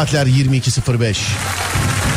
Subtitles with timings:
[0.00, 1.16] Saatler 22.05.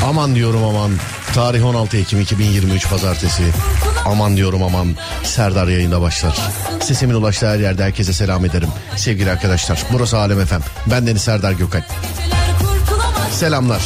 [0.05, 0.91] Aman diyorum aman.
[1.33, 3.43] Tarih 16 Ekim 2023 Pazartesi.
[4.05, 4.95] Aman diyorum aman.
[5.23, 6.37] Serdar yayında başlar.
[6.81, 8.69] Sesimin ulaştığı her yerde herkese selam ederim.
[8.95, 9.83] Sevgili arkadaşlar.
[9.93, 10.61] Burası Alem Efem.
[10.87, 11.81] Ben Deniz Serdar Gökay.
[13.31, 13.81] Selamlar.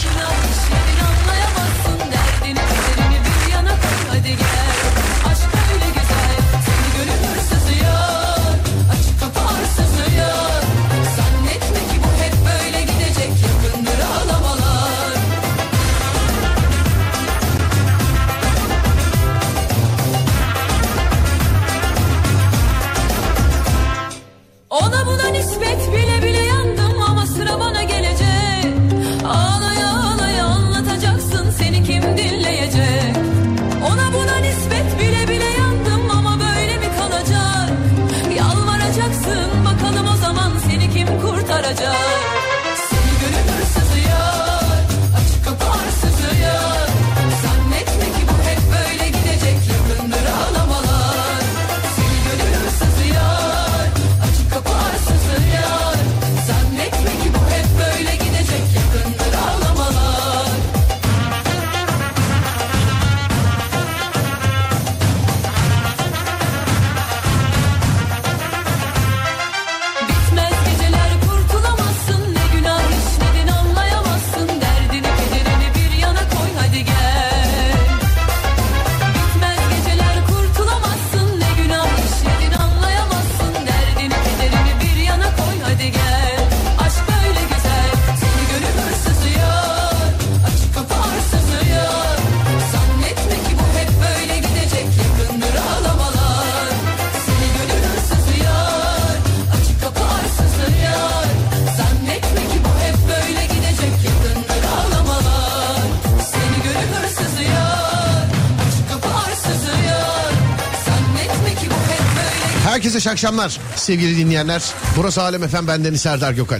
[113.08, 114.64] Akşamlar sevgili dinleyenler.
[114.98, 116.60] Burası Alem Efem benden Serdar Gökal.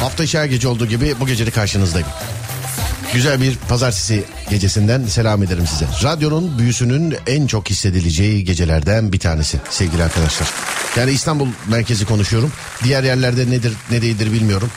[0.00, 2.08] Hafta içi her gece olduğu gibi bu gece de karşınızdayım.
[3.12, 5.86] Güzel bir pazartesi gecesinden selam ederim size.
[6.02, 10.48] Radyonun büyüsünün en çok hissedileceği gecelerden bir tanesi sevgili arkadaşlar.
[10.96, 12.52] Yani İstanbul merkezi konuşuyorum.
[12.84, 14.70] Diğer yerlerde nedir ne değildir bilmiyorum.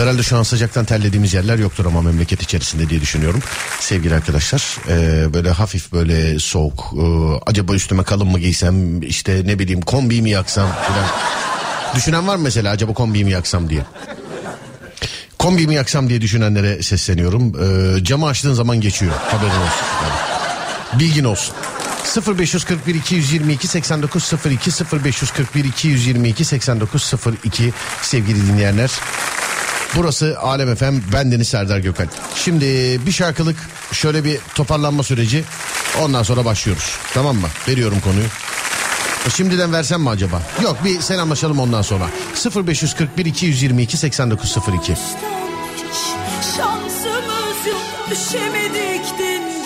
[0.00, 3.42] Herhalde şu an sıcaktan terlediğimiz yerler yoktur ama memleket içerisinde diye düşünüyorum.
[3.80, 7.04] Sevgili arkadaşlar e, böyle hafif böyle soğuk e,
[7.46, 11.06] acaba üstüme kalın mı giysem işte ne bileyim kombi mi yaksam falan.
[11.94, 13.82] Düşünen var mı mesela acaba kombi mi yaksam diye.
[15.38, 17.54] Kombi mi yaksam diye düşünenlere sesleniyorum.
[17.98, 19.86] E, camı açtığın zaman geçiyor haberin olsun.
[20.02, 21.00] Yani.
[21.00, 21.54] Bilgin olsun.
[22.38, 24.70] 0541 222 8902
[25.04, 27.72] 0541 222 8902
[28.02, 28.90] sevgili dinleyenler
[29.96, 31.02] Burası Alem Efem.
[31.12, 32.06] Ben Deniz Serdar Gökal.
[32.34, 32.64] Şimdi
[33.06, 33.56] bir şarkılık
[33.92, 35.44] şöyle bir toparlanma süreci.
[36.02, 36.96] Ondan sonra başlıyoruz.
[37.14, 37.48] Tamam mı?
[37.68, 38.26] Veriyorum konuyu.
[39.26, 40.42] E, şimdiden versem mi acaba?
[40.62, 42.06] Yok bir selamlaşalım ondan sonra.
[42.66, 44.94] 0541 222 8902.
[46.56, 49.59] Şansımız yok düşemedik din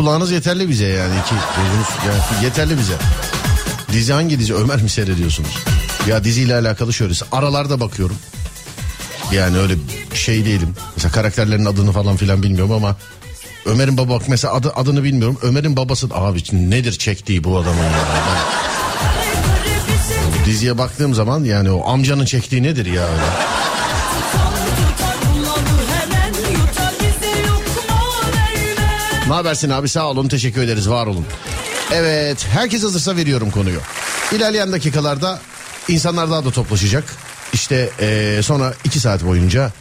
[0.00, 2.92] kulağınız yeterli bize yani iki gözünüz yani yeterli bize.
[3.92, 5.58] Dizi hangi dizi Ömer mi seyrediyorsunuz?
[6.08, 8.16] Ya diziyle alakalı şöyle aralarda bakıyorum.
[9.32, 9.74] Yani öyle
[10.14, 10.74] şey değilim.
[10.96, 12.96] Mesela karakterlerin adını falan filan bilmiyorum ama
[13.66, 15.38] Ömer'in baba mesela adı, adını bilmiyorum.
[15.42, 17.90] Ömer'in babası abi nedir çektiği bu adamın ya.
[20.36, 23.59] Ben, diziye baktığım zaman yani o amcanın çektiği nedir ya öyle.
[29.30, 31.26] Ne habersin abi sağ olun teşekkür ederiz var olun.
[31.92, 33.78] Evet herkes hazırsa veriyorum konuyu.
[34.32, 35.40] İlerleyen dakikalarda
[35.88, 37.04] insanlar daha da toplaşacak.
[37.52, 39.72] İşte ee, sonra iki saat boyunca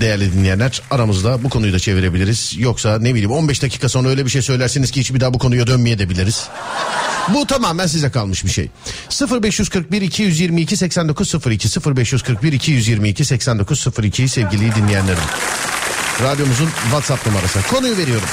[0.00, 2.54] değerli dinleyenler aramızda bu konuyu da çevirebiliriz.
[2.58, 5.38] Yoksa ne bileyim 15 dakika sonra öyle bir şey söylersiniz ki hiç bir daha bu
[5.38, 6.48] konuya dönmeye de biliriz.
[7.34, 8.70] Bu tamamen size kalmış bir şey.
[9.42, 15.22] 0541 222 8902 0541 222 8902 sevgili dinleyenlerim.
[16.22, 17.58] Radyomuzun WhatsApp numarası.
[17.70, 18.28] Konuyu veriyorum.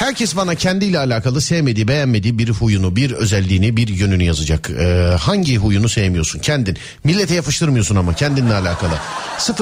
[0.00, 4.70] Herkes bana kendiyle alakalı sevmediği, beğenmediği bir huyunu, bir özelliğini, bir yönünü yazacak.
[4.70, 6.38] Ee, hangi huyunu sevmiyorsun?
[6.38, 6.78] Kendin.
[7.04, 8.92] Millete yapıştırmıyorsun ama kendinle alakalı.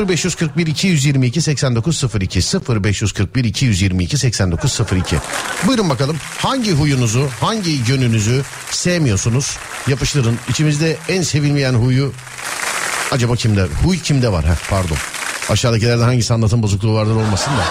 [0.08, 2.40] 0541 222 8902
[2.82, 5.16] 0541 222 8902
[5.66, 9.56] Buyurun bakalım hangi huyunuzu, hangi yönünüzü sevmiyorsunuz?
[9.88, 10.38] Yapıştırın.
[10.48, 12.12] İçimizde en sevilmeyen huyu
[13.12, 13.66] acaba kimde?
[13.84, 14.44] Huy kimde var?
[14.44, 14.96] Heh, pardon.
[15.48, 17.64] Aşağıdakilerden hangisi anlatım bozukluğu vardır olmasın da.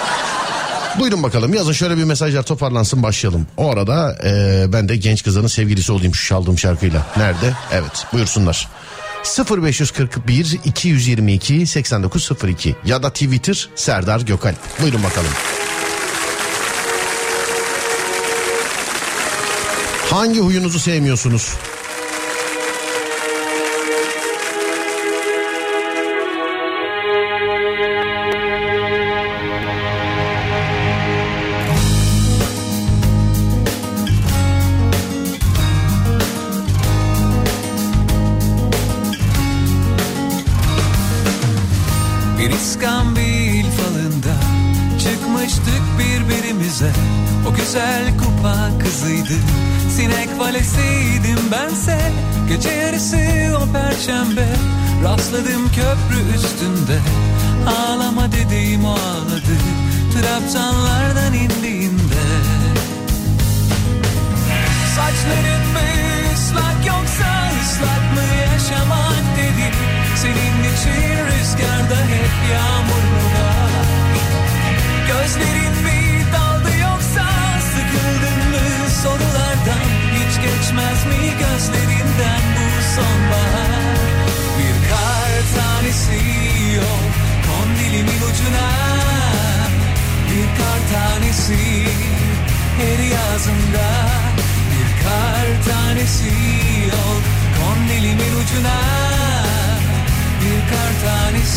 [0.99, 3.47] Buyurun bakalım yazın şöyle bir mesajlar toparlansın başlayalım.
[3.57, 7.05] O arada e, ben de genç kızların sevgilisi olayım şu çaldığım şarkıyla.
[7.17, 7.53] Nerede?
[7.71, 8.67] Evet buyursunlar.
[9.63, 14.53] 0541 222 8902 ya da Twitter Serdar Gökal.
[14.81, 15.31] Buyurun bakalım.
[20.09, 21.53] Hangi huyunuzu sevmiyorsunuz?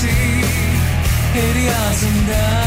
[0.00, 0.14] Tanesi
[1.34, 2.64] her yazında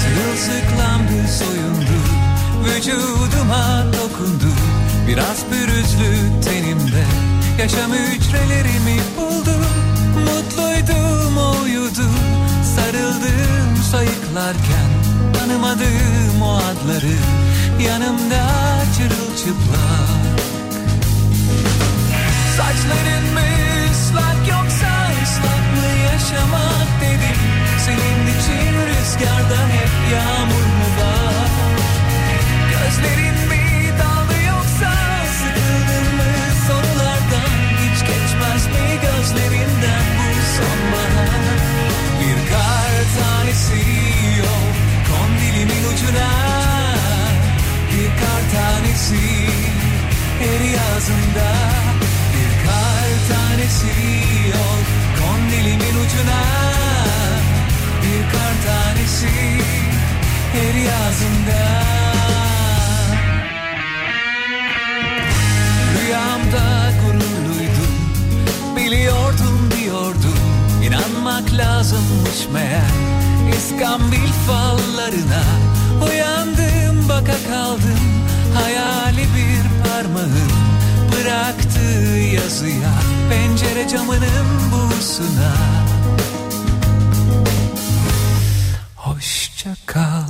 [0.00, 2.00] Sırılsıklamdı soyundu
[2.64, 4.54] Vücuduma dokundu.
[5.08, 7.04] Biraz pürüzlü tenimde
[7.58, 9.56] Yaşam hücrelerimi buldu.
[10.18, 12.10] Mutluydum o uyudu
[12.76, 14.90] Sarıldım sayıklarken
[15.38, 17.16] Tanımadığım o adları.
[17.86, 18.46] Yanımda
[18.96, 20.29] çırılçıplak
[22.60, 23.40] Saçların mı
[23.90, 27.38] ıslak yoksa ıslak mı yaşamak dedim.
[27.86, 31.50] Senin için rüzgarda hep yağmur mu var?
[32.72, 33.64] Gözlerin mi
[34.00, 34.92] daldı yoksa
[35.40, 36.32] sıkıldın mı
[36.66, 37.52] sorulardan?
[37.82, 41.58] Hiç geçmez mi gözlerinden bu sonbahar?
[42.20, 43.80] Bir kar tanesi
[44.38, 44.74] yok
[45.08, 46.32] kondilimin ucuna.
[47.92, 49.20] Bir kar tanesi
[50.40, 51.99] her yazında
[54.66, 54.80] ol
[55.18, 56.42] Kon dilimin ucuna
[58.02, 59.28] Bir kar tanesi
[60.52, 61.82] her yazında.
[65.94, 67.94] Rüyamda gururluydum
[68.76, 70.40] Biliyordum diyordum.
[70.82, 72.90] İnanmak lazımmış meğer.
[73.56, 75.44] İskambil fallarına
[76.08, 78.00] Uyandım baka kaldım.
[78.54, 80.79] Hayali bir parmağın
[81.12, 82.92] Bıraktığı yazıya.
[83.30, 85.52] Pencere camının buğusuna
[88.96, 90.22] Hoşça kal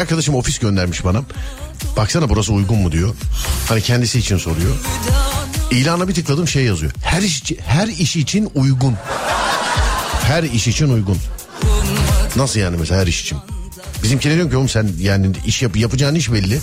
[0.00, 1.22] arkadaşım ofis göndermiş bana.
[1.96, 3.14] Baksana burası uygun mu diyor.
[3.68, 4.76] Hani kendisi için soruyor.
[5.70, 6.92] İlana bir tıkladım şey yazıyor.
[7.02, 8.94] Her iş, her iş için uygun.
[10.22, 11.18] Her iş için uygun.
[12.36, 13.38] Nasıl yani mesela her iş için?
[14.02, 16.60] Bizimkine diyorum ki oğlum sen yani iş yap, yapacağın iş belli.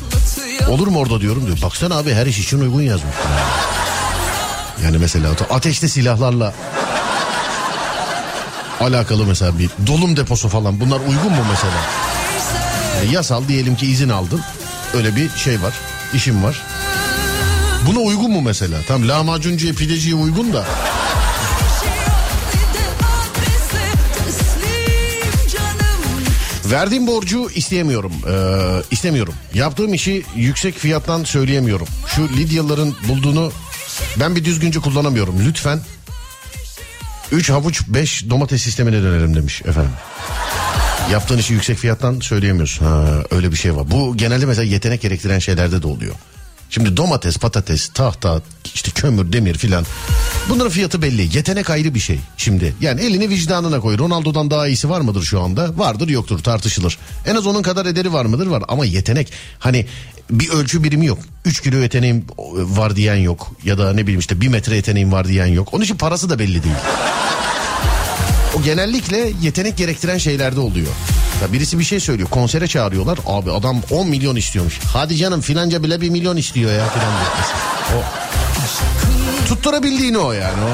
[0.69, 1.61] Olur mu orada diyorum diyor.
[1.61, 3.15] Baksana abi her iş için uygun yazmış.
[4.83, 6.53] Yani mesela ateşte silahlarla
[8.81, 12.04] alakalı mesela bir dolum deposu falan bunlar uygun mu mesela?
[13.05, 14.41] Yani yasal diyelim ki izin aldın.
[14.93, 15.73] Öyle bir şey var.
[16.13, 16.61] işim var.
[17.87, 18.77] Buna uygun mu mesela?
[18.87, 20.65] Tam lahmacuncuya pideciye uygun da.
[26.65, 28.11] Verdiğim borcu isteyemiyorum.
[28.29, 29.33] Ee, istemiyorum.
[29.53, 31.87] Yaptığım işi yüksek fiyattan söyleyemiyorum.
[32.07, 33.51] Şu Lidyalıların bulduğunu
[34.19, 35.35] ben bir düzgünce kullanamıyorum.
[35.47, 35.79] Lütfen
[37.31, 39.91] 3 havuç 5 domates sistemine dönerim demiş efendim.
[41.11, 42.85] Yaptığın işi yüksek fiyattan söyleyemiyorsun.
[42.85, 43.91] Ha, öyle bir şey var.
[43.91, 46.15] Bu genelde mesela yetenek gerektiren şeylerde de oluyor.
[46.69, 48.41] Şimdi domates, patates, tahta,
[48.75, 49.85] işte kömür, demir filan.
[50.49, 51.37] Bunların fiyatı belli.
[51.37, 52.75] Yetenek ayrı bir şey şimdi.
[52.81, 53.97] Yani elini vicdanına koy.
[53.97, 55.77] Ronaldo'dan daha iyisi var mıdır şu anda?
[55.77, 56.97] Vardır yoktur tartışılır.
[57.25, 58.47] En az onun kadar ederi var mıdır?
[58.47, 58.63] Var.
[58.67, 59.85] Ama yetenek hani
[60.29, 61.19] bir ölçü birimi yok.
[61.45, 63.51] 3 kilo yeteneğim var diyen yok.
[63.63, 65.73] Ya da ne bileyim işte 1 metre yeteneğim var diyen yok.
[65.73, 66.75] Onun için parası da belli değil.
[68.55, 70.87] O genellikle yetenek gerektiren şeylerde oluyor.
[71.41, 74.79] Ya birisi bir şey söylüyor konsere çağırıyorlar abi adam 10 milyon istiyormuş.
[74.93, 77.13] Hadi canım filanca bile 1 milyon istiyor ya filan.
[77.95, 78.03] O
[79.47, 80.69] tutturabildiğini o yani o.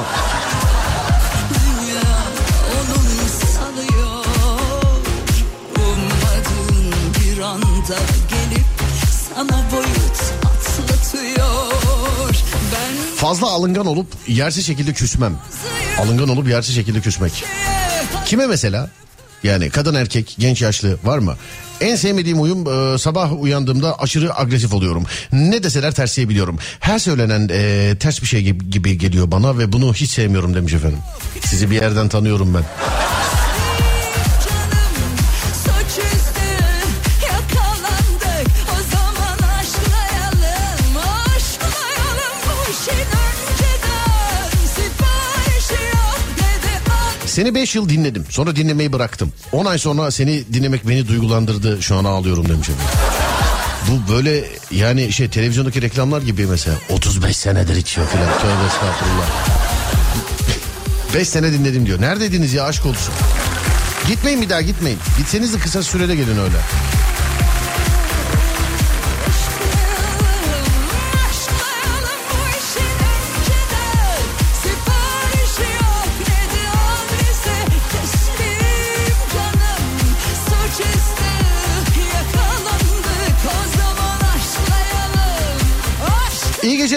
[13.16, 15.38] Fazla alıngan olup yersiz şekilde küsmem.
[16.00, 17.44] Alıngan olup yersiz şekilde küsmek.
[18.26, 18.90] Kime mesela?
[19.44, 21.36] Yani kadın erkek genç yaşlı var mı?
[21.82, 25.04] En sevmediğim uyum e, sabah uyandığımda aşırı agresif oluyorum.
[25.32, 26.58] Ne deseler tersleyebiliyorum.
[26.80, 31.00] Her söylenen e, ters bir şey gibi geliyor bana ve bunu hiç sevmiyorum demiş efendim.
[31.46, 32.64] Sizi bir yerden tanıyorum ben.
[47.32, 48.26] Seni 5 yıl dinledim.
[48.30, 49.34] Sonra dinlemeyi bıraktım.
[49.52, 51.82] 10 ay sonra seni dinlemek beni duygulandırdı.
[51.82, 52.86] Şu an ağlıyorum demiş efendim.
[53.88, 58.28] Bu böyle yani şey televizyondaki reklamlar gibi mesela 35 senedir içiyor filan.
[58.28, 59.30] Tövbe estağfurullah.
[61.14, 62.02] 5 sene dinledim diyor.
[62.02, 63.14] Neredeydiniz ya aşk olsun.
[64.08, 65.00] Gitmeyin bir daha gitmeyin.
[65.18, 66.58] Gitseniz de kısa sürede gelin öyle.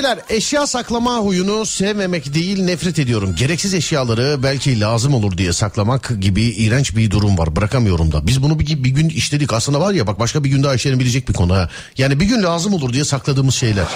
[0.04, 0.24] Geceler.
[0.28, 3.34] Eşya saklama huyunu sevmemek değil nefret ediyorum.
[3.38, 7.56] Gereksiz eşyaları belki lazım olur diye saklamak gibi iğrenç bir durum var.
[7.56, 8.26] Bırakamıyorum da.
[8.26, 9.52] Biz bunu bir, bir gün işledik.
[9.52, 11.68] Aslında var ya bak başka bir gün daha işlenebilecek bir konu.
[11.98, 13.86] Yani bir gün lazım olur diye sakladığımız şeyler.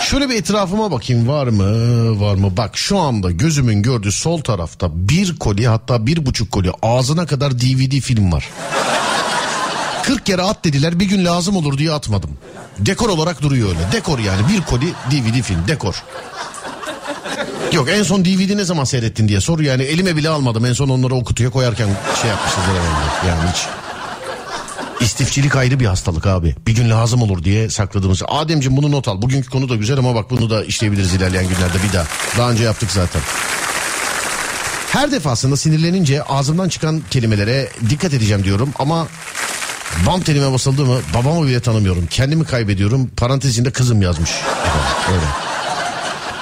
[0.00, 4.88] Şöyle bir etrafıma bakayım var mı var mı bak şu anda gözümün gördüğü sol tarafta
[4.94, 8.48] bir koli hatta bir buçuk koli ağzına kadar DVD film var.
[10.06, 12.30] 40 kere at dediler bir gün lazım olur diye atmadım.
[12.78, 13.92] Dekor olarak duruyor öyle.
[13.92, 16.02] Dekor yani bir koli DVD film dekor.
[17.72, 20.88] Yok en son DVD ne zaman seyrettin diye sor yani elime bile almadım en son
[20.88, 21.88] onları o kutuya koyarken
[22.22, 23.28] şey yapmışız herhalde.
[23.28, 23.66] Yani hiç.
[25.00, 26.56] İstifçilik ayrı bir hastalık abi.
[26.66, 28.22] Bir gün lazım olur diye sakladığımız.
[28.28, 29.22] Ademciğim bunu not al.
[29.22, 32.06] Bugünkü konu da güzel ama bak bunu da işleyebiliriz ilerleyen günlerde bir daha.
[32.38, 33.22] Daha önce yaptık zaten.
[34.92, 39.06] Her defasında sinirlenince ağzımdan çıkan kelimelere dikkat edeceğim diyorum ama
[40.06, 42.06] bant elime basıldı mı babamı bile tanımıyorum.
[42.10, 43.10] Kendimi kaybediyorum.
[43.16, 44.30] Parantez içinde kızım yazmış.
[45.12, 45.24] Öyle.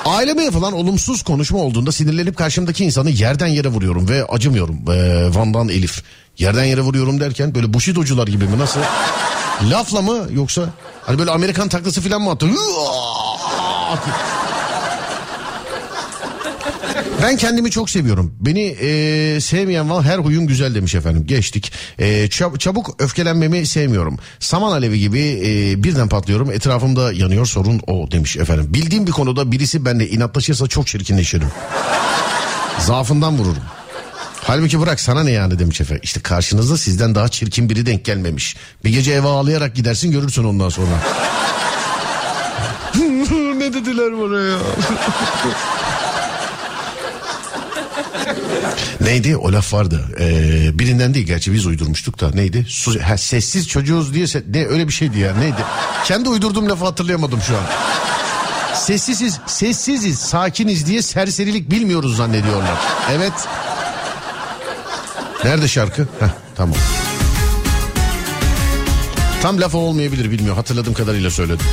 [0.05, 4.77] Aileme yapılan olumsuz konuşma olduğunda sinirlenip karşımdaki insanı yerden yere vuruyorum ve acımıyorum.
[4.91, 6.03] Ee, Van'dan Elif.
[6.38, 8.81] Yerden yere vuruyorum derken böyle bushidocular gibi mi nasıl?
[9.71, 10.62] Lafla mı yoksa
[11.07, 12.47] hani böyle Amerikan taklası falan mı attı?
[17.23, 18.35] Ben kendimi çok seviyorum.
[18.41, 21.27] Beni e, sevmeyen var her huyum güzel demiş efendim.
[21.27, 21.73] Geçtik.
[21.99, 24.19] E, çab- çabuk öfkelenmemi sevmiyorum.
[24.41, 26.51] Saman alevi gibi e, birden patlıyorum.
[26.51, 28.67] Etrafımda yanıyor sorun o demiş efendim.
[28.69, 31.49] Bildiğim bir konuda birisi benimle inatlaşırsa çok çirkinleşirim.
[32.79, 33.62] Zaafından vururum.
[34.45, 36.01] Halbuki bırak sana ne yani demiş efendim.
[36.05, 38.57] İşte karşınızda sizden daha çirkin biri denk gelmemiş.
[38.85, 40.91] Bir gece eve ağlayarak gidersin görürsün ondan sonra.
[43.59, 44.59] ne dediler bana ya?
[49.01, 49.37] Neydi?
[49.37, 50.01] O laf vardı.
[50.20, 52.31] Ee, birinden değil gerçi biz uydurmuştuk da.
[52.31, 52.66] Neydi?
[52.68, 55.35] Su, ha, sessiz çocuğuz diye se- ne öyle bir şeydi ya.
[55.37, 55.64] Neydi?
[56.05, 57.62] Kendi uydurduğum lafı hatırlayamadım şu an.
[58.75, 62.79] Sessiziz sessiziz sakiniz diye serserilik bilmiyoruz zannediyorlar.
[63.12, 63.33] Evet.
[65.44, 66.03] Nerede şarkı?
[66.03, 66.77] Heh, tamam.
[69.42, 71.66] Tam laf olmayabilir bilmiyor hatırladığım kadarıyla söyledim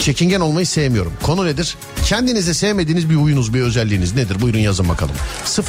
[0.00, 1.12] Çekingen olmayı sevmiyorum.
[1.22, 1.76] Konu nedir?
[2.04, 4.40] Kendinize sevmediğiniz bir huyunuz, bir özelliğiniz nedir?
[4.40, 5.14] Buyurun yazın bakalım.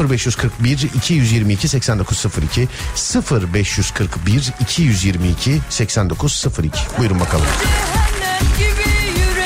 [0.10, 2.67] 0541 222 8902
[3.32, 7.46] 0541 222 8902 Buyurun bakalım.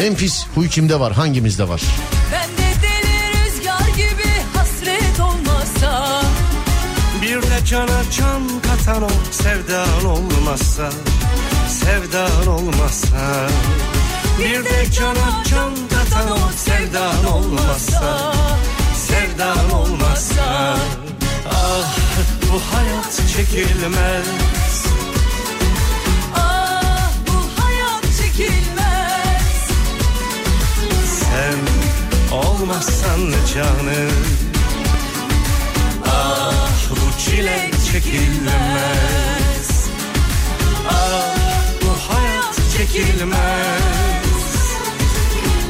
[0.02, 1.14] En pis huy kimde var?
[1.14, 1.82] Hangimizde var?
[2.32, 6.22] Bende deli rüzgar gibi hasret olmasa
[7.22, 10.90] Bir de cana can katan o sevdan olmazsa
[11.70, 13.48] Sevdan olmazsa
[14.40, 18.34] Bir de cana can katan o sevdan olmazsa
[18.96, 20.78] Sevdan olmazsa.
[21.50, 21.98] Ah
[22.52, 24.86] bu hayat çekilmez.
[26.36, 29.70] Ah bu hayat çekilmez.
[31.20, 31.58] Sen
[32.38, 33.20] olmazsan
[33.54, 34.26] canım
[36.08, 39.70] Ah bu çile çekilmez.
[40.90, 41.36] Ah
[41.82, 44.25] bu hayat çekilmez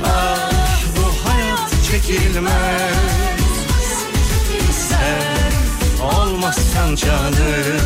[0.05, 2.95] Ah bu hayat çekilmez.
[4.89, 5.51] Sen
[6.05, 7.81] olmazsan canım.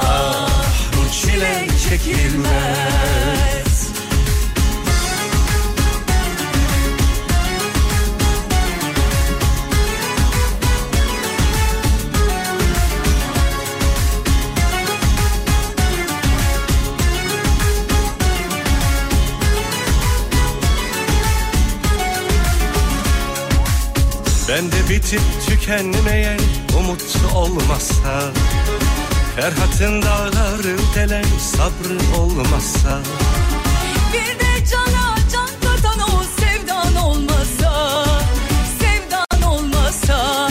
[0.00, 3.61] Ah bu çile çekilmez
[24.52, 26.36] Bende Bitip tükenmeye
[26.78, 27.02] umut
[27.34, 28.32] olmazsa.
[29.36, 33.00] Ferhat'ın dağları delen sabrı olmazsa.
[34.12, 38.04] Bir de cana can katan o sevdan olmasa
[38.80, 40.48] Sevdan olmasa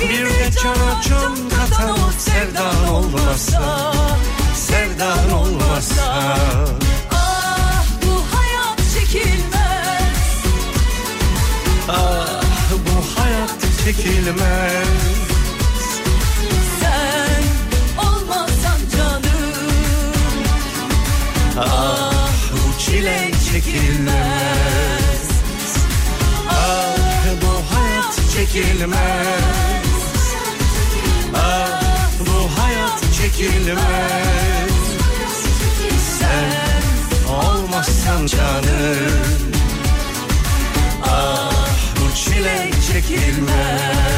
[0.00, 3.92] Bir de cana can katan o sevdan olmasa
[4.54, 6.81] Sevdan olmasa Ah
[13.84, 14.88] çekilmez.
[16.80, 17.42] Sen
[17.98, 20.12] olmasan canım.
[21.58, 25.28] Ah bu çile çekilmez.
[26.48, 26.96] Ah
[27.42, 28.98] bu hayat çekilmez.
[31.34, 31.82] Ah
[32.20, 34.72] bu hayat çekilmez.
[36.18, 39.52] Sen olmazsan canım.
[41.02, 41.51] Ah
[42.14, 44.12] çile çekilmez.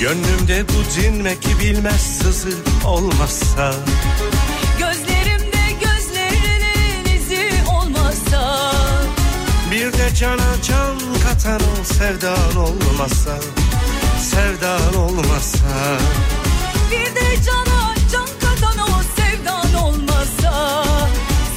[0.00, 2.54] Gönlümde bu dinmek bilmez sızı
[2.86, 3.74] olmazsa
[9.98, 13.38] De cana can katan o sevdan olmazsa
[14.30, 15.98] Sevdan olmazsa.
[16.90, 20.84] Bir de cana can katan o sevdan olmasa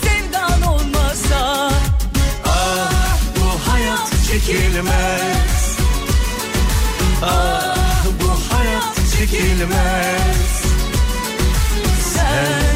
[0.04, 1.72] Sevdan olmasa
[2.46, 5.78] Ah bu hayat çekilmez.
[7.24, 10.64] Ah bu hayat çekilmez.
[12.14, 12.76] Sen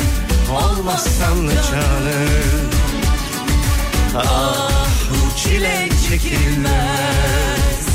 [0.55, 2.69] Olmazsan canım
[4.15, 4.84] Ah
[5.45, 7.85] çile çekilmez.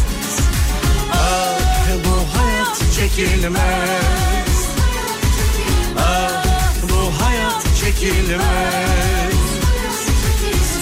[1.12, 1.58] Ah
[2.04, 4.66] bu hayat çekilmez.
[5.98, 6.44] Ah
[6.82, 9.34] bu hayat çekilmez.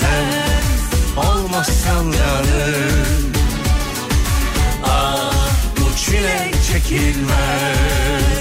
[0.00, 3.33] Sen olmazsan canım.
[4.85, 5.33] Ah
[5.76, 8.38] bu çile çekilmez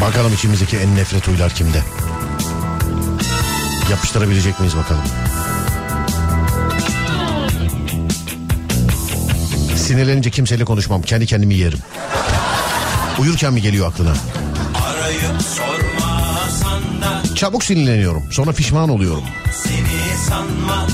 [0.00, 1.82] Bakalım içimizdeki en nefret huylar kimde?
[3.90, 5.02] Yapıştırabilecek miyiz bakalım?
[9.76, 11.02] Sinirlenince kimseyle konuşmam.
[11.02, 11.78] Kendi kendimi yerim.
[13.18, 14.12] Uyurken mi geliyor aklına?
[14.86, 18.32] Arayıp sormasan da Çabuk sinirleniyorum.
[18.32, 19.22] Sonra pişman oluyorum.
[19.64, 20.86] seni sanma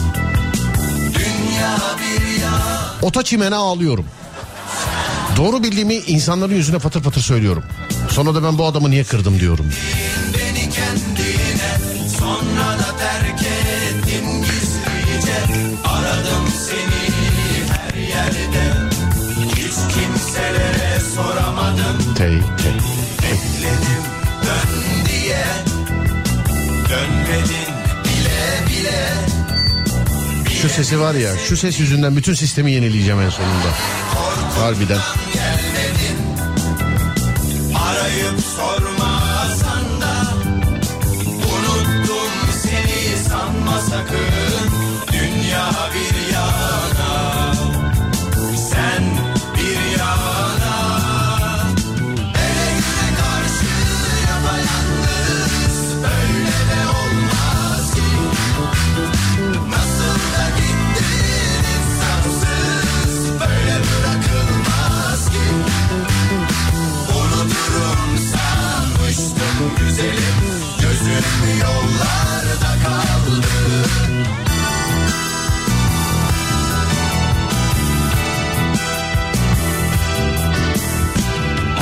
[1.15, 4.05] Dünya bir Ota çimene ağlıyorum.
[5.37, 7.65] Doğru bildiğimi insanların yüzüne patır patır söylüyorum.
[8.15, 9.67] Sonra da ben bu adamı niye kırdım diyorum.
[10.75, 11.79] Kendine
[12.19, 15.39] sonra da terk ettin gizlice
[15.85, 17.05] Aradım seni
[17.73, 18.73] her yerde
[19.57, 22.73] Hiç kimselere soramadım Tey tey.
[23.23, 24.05] Bekledim
[24.45, 25.45] dön diye
[26.91, 27.75] Dönmedin
[28.05, 29.09] bile bile
[30.63, 33.69] Şu sesi var ya şu ses yüzünden bütün sistemi yenileyeceğim en sonunda.
[34.61, 34.99] Harbiden.
[38.25, 40.15] Arayıp sormasan da.
[41.55, 42.33] Unuttum
[42.63, 44.71] seni sanma sakın.
[45.13, 46.14] Dünya bir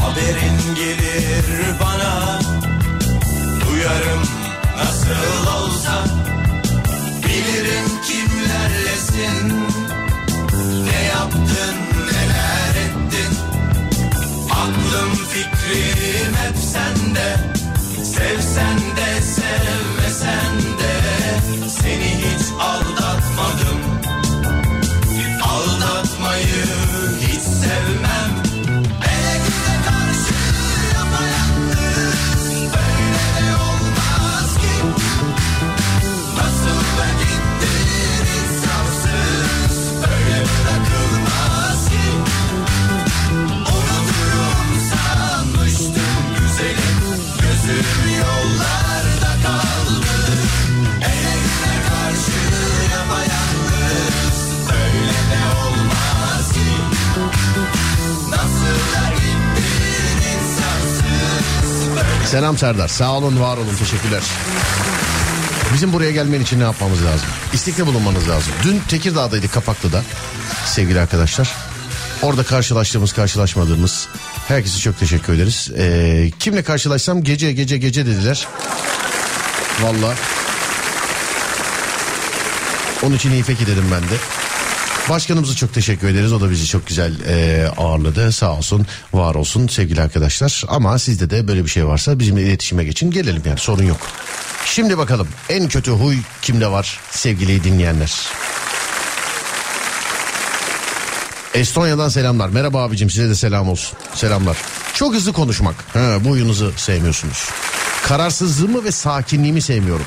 [0.01, 2.41] Haberin gelir bana.
[3.67, 4.23] Duyarım
[4.79, 6.05] nasıl olsa.
[7.25, 9.63] Bilirim kimlerlesin.
[10.85, 11.77] Ne yaptın
[12.13, 13.39] neler ettin?
[14.51, 17.62] Aklım fikrim hep sende
[18.13, 23.92] Sevsen de sevmesen de Seni hiç aldatmadım
[62.33, 62.89] Selam Serdar.
[62.89, 63.77] Sağ olun, var olun.
[63.79, 64.23] Teşekkürler.
[65.75, 67.29] Bizim buraya gelmen için ne yapmamız lazım?
[67.53, 68.53] İstekte bulunmanız lazım.
[68.65, 70.03] Dün Tekirdağ'daydık Kapaklı'da
[70.67, 71.55] sevgili arkadaşlar.
[72.23, 74.09] Orada karşılaştığımız karşılaşmadığımız
[74.49, 75.71] herkese çok teşekkür ederiz.
[75.79, 78.49] Ee, kimle karşılaşsam gece gece gece dediler.
[79.83, 80.15] Valla.
[83.03, 84.42] Onun için iyi peki dedim ben de.
[85.11, 86.33] Başkanımıza çok teşekkür ederiz.
[86.33, 88.33] O da bizi çok güzel e, ağırladı.
[88.33, 90.65] Sağ olsun, var olsun sevgili arkadaşlar.
[90.69, 93.11] Ama sizde de böyle bir şey varsa bizimle iletişime geçin.
[93.11, 94.01] Gelelim yani sorun yok.
[94.65, 98.13] Şimdi bakalım en kötü huy kimde var sevgili dinleyenler.
[101.55, 102.49] Estonya'dan selamlar.
[102.49, 103.99] Merhaba abicim size de selam olsun.
[104.15, 104.57] Selamlar.
[104.95, 105.75] Çok hızlı konuşmak.
[105.93, 107.49] Ha, bu huyunuzu sevmiyorsunuz.
[108.03, 110.07] Kararsızlığımı ve sakinliğimi sevmiyorum.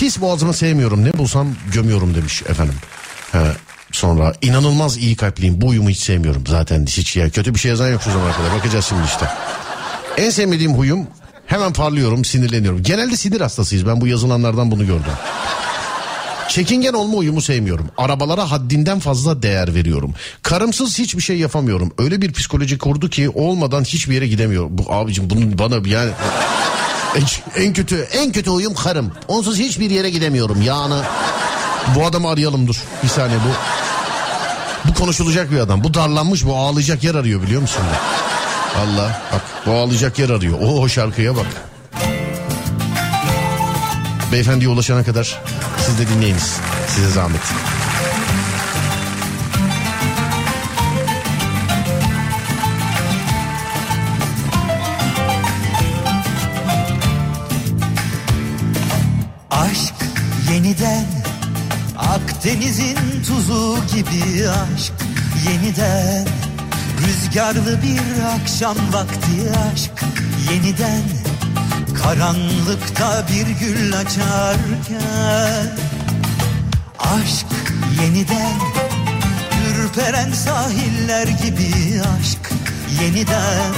[0.00, 1.04] Pis boğazımı sevmiyorum.
[1.04, 2.74] Ne bulsam gömüyorum demiş efendim.
[3.32, 3.44] Ha,
[3.92, 5.60] sonra inanılmaz iyi kalpliyim.
[5.60, 6.46] Bu uyumu hiç sevmiyorum.
[6.46, 8.54] Zaten hiç ya kötü bir şey yazan yok şu zamana kadar.
[8.54, 9.28] Bakacağız şimdi işte.
[10.16, 11.06] En sevmediğim huyum
[11.46, 12.82] hemen parlıyorum, sinirleniyorum.
[12.82, 13.86] Genelde sinir hastasıyız.
[13.86, 15.12] Ben bu yazılanlardan bunu gördüm.
[16.48, 17.90] Çekingen olma uyumu sevmiyorum.
[17.96, 20.14] Arabalara haddinden fazla değer veriyorum.
[20.42, 21.92] Karımsız hiçbir şey yapamıyorum.
[21.98, 24.78] Öyle bir psikoloji kurdu ki olmadan hiçbir yere gidemiyorum.
[24.78, 26.10] Bu abicim bunun bana yani
[27.16, 29.12] en, en kötü en kötü uyum karım.
[29.28, 30.62] Onsuz hiçbir yere gidemiyorum.
[30.62, 30.94] Yani
[31.94, 32.76] bu adamı arayalım dur.
[33.02, 33.52] Bir saniye bu.
[34.88, 35.84] Bu konuşulacak bir adam.
[35.84, 37.82] Bu darlanmış bu ağlayacak yer arıyor biliyor musun?
[38.78, 40.58] Allah bak bu ağlayacak yer arıyor.
[40.60, 41.46] O şarkıya bak.
[44.32, 45.38] Beyefendiye ulaşana kadar
[45.86, 46.56] siz de dinleyiniz.
[46.88, 47.40] Size zahmet.
[60.52, 61.06] Yeniden
[61.98, 64.92] Akdeniz'in tuzu gibi aşk.
[65.48, 66.26] Yeniden
[67.00, 69.92] Rüzgarlı bir akşam vakti aşk.
[70.50, 71.02] Yeniden
[72.02, 75.76] Karanlıkta bir gül açarken.
[76.98, 77.46] Aşk
[78.02, 78.58] yeniden
[79.70, 81.72] Ürperen sahiller gibi
[82.18, 82.50] aşk.
[83.02, 83.72] Yeniden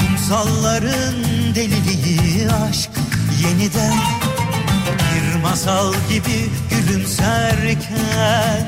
[0.00, 1.14] Kumsalların
[1.54, 2.90] deliliği aşk.
[3.42, 4.15] Yeniden
[5.50, 8.66] masal gibi gülümserken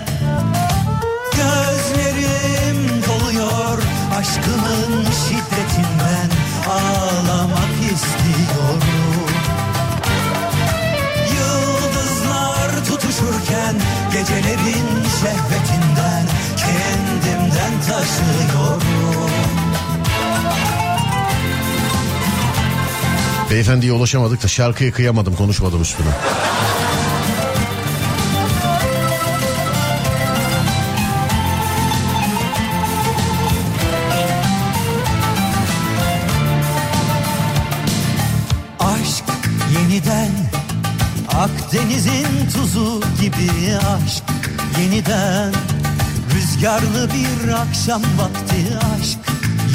[1.36, 3.78] Gözlerim doluyor
[4.18, 6.28] aşkının şiddetinden
[6.70, 9.30] Ağlamak istiyorum.
[11.34, 13.74] Yıldızlar tutuşurken
[14.12, 14.88] gecelerin
[15.20, 19.67] şehvetinden Kendimden taşıyorum
[23.50, 26.06] Beyefendiye ulaşamadık da şarkıya kıyamadım konuşmadım üstüne.
[38.80, 39.24] Aşk
[39.74, 40.30] yeniden
[41.28, 44.24] Akdeniz'in tuzu gibi aşk
[44.80, 45.52] yeniden
[46.34, 49.18] Rüzgarlı bir akşam vakti aşk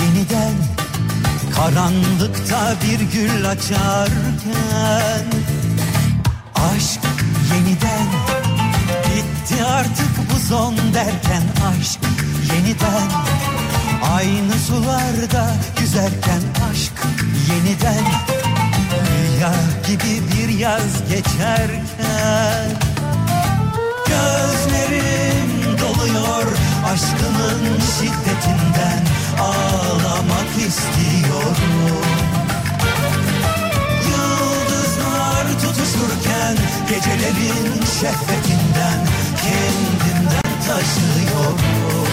[0.02, 0.73] yeniden
[1.56, 5.26] Karanlıkta bir gül açarken
[6.56, 7.00] Aşk
[7.54, 8.08] yeniden
[9.06, 11.44] Bitti artık bu son derken
[11.80, 12.00] aşk
[12.54, 13.10] yeniden
[14.14, 16.94] Aynı sularda yüzerken aşk
[17.50, 18.06] yeniden
[19.08, 19.54] Rüya
[19.88, 22.70] gibi bir yaz geçerken
[24.08, 26.46] Gözlerim doluyor
[26.94, 31.58] aşkının şiddetinden Ağlamak istiyorum
[34.10, 36.58] Yıldızlar tutuşurken
[36.90, 39.00] Gecelerin şehvetinden
[39.44, 42.08] Kendimden taşıyorum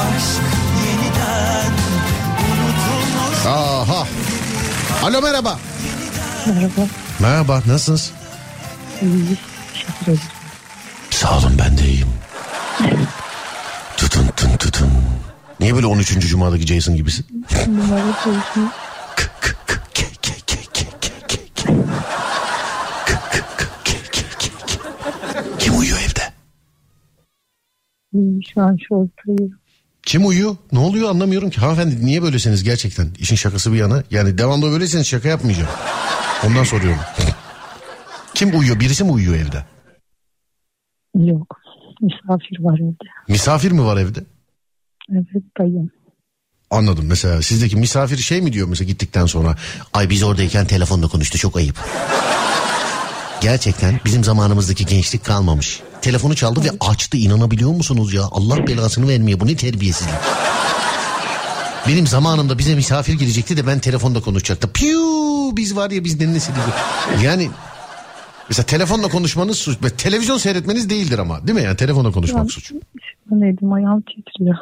[0.00, 0.42] Aşk
[0.86, 1.72] yeniden
[2.40, 4.06] unutulmuş Aha.
[5.02, 5.58] Alo merhaba.
[6.46, 6.88] Merhaba.
[7.20, 8.10] Merhaba nasılsınız?
[9.02, 9.36] İyi.
[9.72, 10.33] Teşekkür ederim.
[15.64, 16.18] Niye böyle 13.
[16.18, 17.26] Cuma'daki Jason gibisin?
[17.68, 18.30] Numara ke.
[25.58, 26.32] Kim uyuyor evde?
[28.54, 29.58] Şu an şorttayım.
[30.02, 30.56] Kim uyuyor?
[30.72, 31.60] Ne oluyor anlamıyorum ki.
[31.60, 33.08] Hanımefendi niye böylesiniz gerçekten?
[33.18, 34.02] İşin şakası bir yana.
[34.10, 35.70] Yani devamlı böyleyseniz şaka yapmayacağım.
[36.46, 37.00] Ondan soruyorum.
[38.34, 38.80] Kim uyuyor?
[38.80, 39.64] Birisi mi uyuyor evde?
[41.14, 41.60] Yok.
[42.00, 43.08] Misafir var evde.
[43.28, 44.24] Misafir mi var evde?
[45.12, 45.90] Evet dayım.
[46.70, 47.06] Anladım.
[47.08, 49.56] Mesela sizdeki misafir şey mi diyor mesela gittikten sonra?
[49.92, 51.76] Ay biz oradayken telefonla konuştu çok ayıp.
[53.40, 55.80] Gerçekten bizim zamanımızdaki gençlik kalmamış.
[56.02, 58.22] Telefonu çaldı ve açtı inanabiliyor musunuz ya?
[58.30, 60.14] Allah belasını vermiyor bu ne terbiyesizlik.
[61.88, 64.70] Benim zamanımda bize misafir gelecekti de ben telefonda konuşacaktım.
[64.74, 65.00] Piu
[65.56, 66.58] biz var ya biz nesildi.
[67.24, 67.50] Yani
[68.48, 69.78] mesela telefonla konuşmanız suç.
[69.98, 72.68] Televizyon seyretmeniz değildir ama değil mi yani telefonla konuşmak suç.
[72.68, 72.80] Şu
[73.32, 74.56] an elim ayağım titriyor.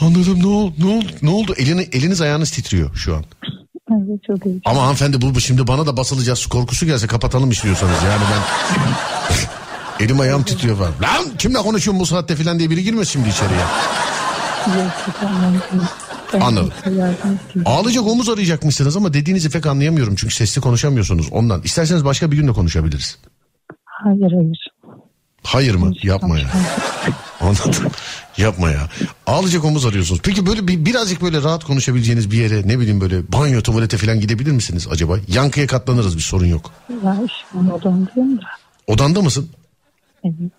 [0.00, 3.24] Anladım ne oldu ne oldu ne oldu elini, eliniz ayağınız titriyor şu an.
[3.90, 4.60] Evet çok iyi.
[4.64, 10.42] Ama hanımefendi bu, şimdi bana da basılacağız korkusu gelse kapatalım istiyorsanız yani ben elim ayağım
[10.42, 10.92] titriyor falan.
[11.02, 13.60] Lan kimle konuşuyorsun bu saatte falan diye biri girmez şimdi içeriye.
[16.40, 16.72] Anladım.
[17.64, 21.62] Ağlayacak omuz arayacakmışsınız ama dediğinizi pek anlayamıyorum çünkü sesli konuşamıyorsunuz ondan.
[21.62, 23.18] İsterseniz başka bir günde konuşabiliriz.
[23.84, 24.70] Hayır hayır.
[25.42, 25.92] Hayır mı?
[26.02, 26.48] Yapma ya.
[27.40, 27.92] Anladım.
[28.40, 28.88] Yapma ya.
[29.26, 30.20] Ağlayacak omuz arıyorsunuz.
[30.24, 34.20] Peki böyle bir, birazcık böyle rahat konuşabileceğiniz bir yere ne bileyim böyle banyo tuvalete falan
[34.20, 35.18] gidebilir misiniz acaba?
[35.28, 36.72] Yankıya katlanırız bir sorun yok.
[37.04, 37.20] Ya
[37.52, 38.46] şu an odamdayım da.
[38.86, 39.50] Odanda mısın?
[40.24, 40.52] Evet.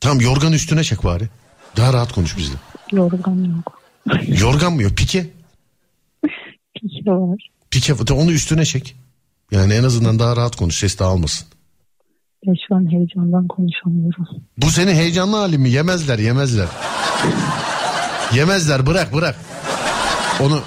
[0.00, 1.28] Tamam yorgan üstüne çek bari.
[1.76, 2.54] Daha rahat konuş bizle.
[2.92, 3.80] Yorgan yok.
[4.40, 4.96] Yorgan mı yok?
[4.96, 5.30] Pike.
[6.74, 7.48] Pike var.
[7.70, 8.96] Pike onu üstüne çek.
[9.50, 10.76] Yani en azından daha rahat konuş.
[10.76, 11.46] Ses dağılmasın.
[12.46, 14.26] Ya şu an heyecandan konuşamıyorum.
[14.58, 15.70] Bu senin heyecanlı halin mi?
[15.70, 16.68] Yemezler yemezler.
[18.34, 19.36] yemezler bırak bırak.
[20.40, 20.60] Onu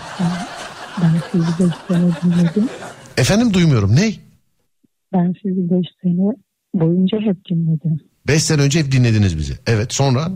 [1.01, 2.69] Ben sizi beş sene dinledim.
[3.17, 3.95] efendim duymuyorum.
[3.95, 4.13] Ne?
[5.13, 6.32] Ben sizi beş sene
[6.73, 7.99] boyunca hep dinledim.
[8.28, 9.53] Beş sene önce hep dinlediniz bizi.
[9.67, 10.28] Evet sonra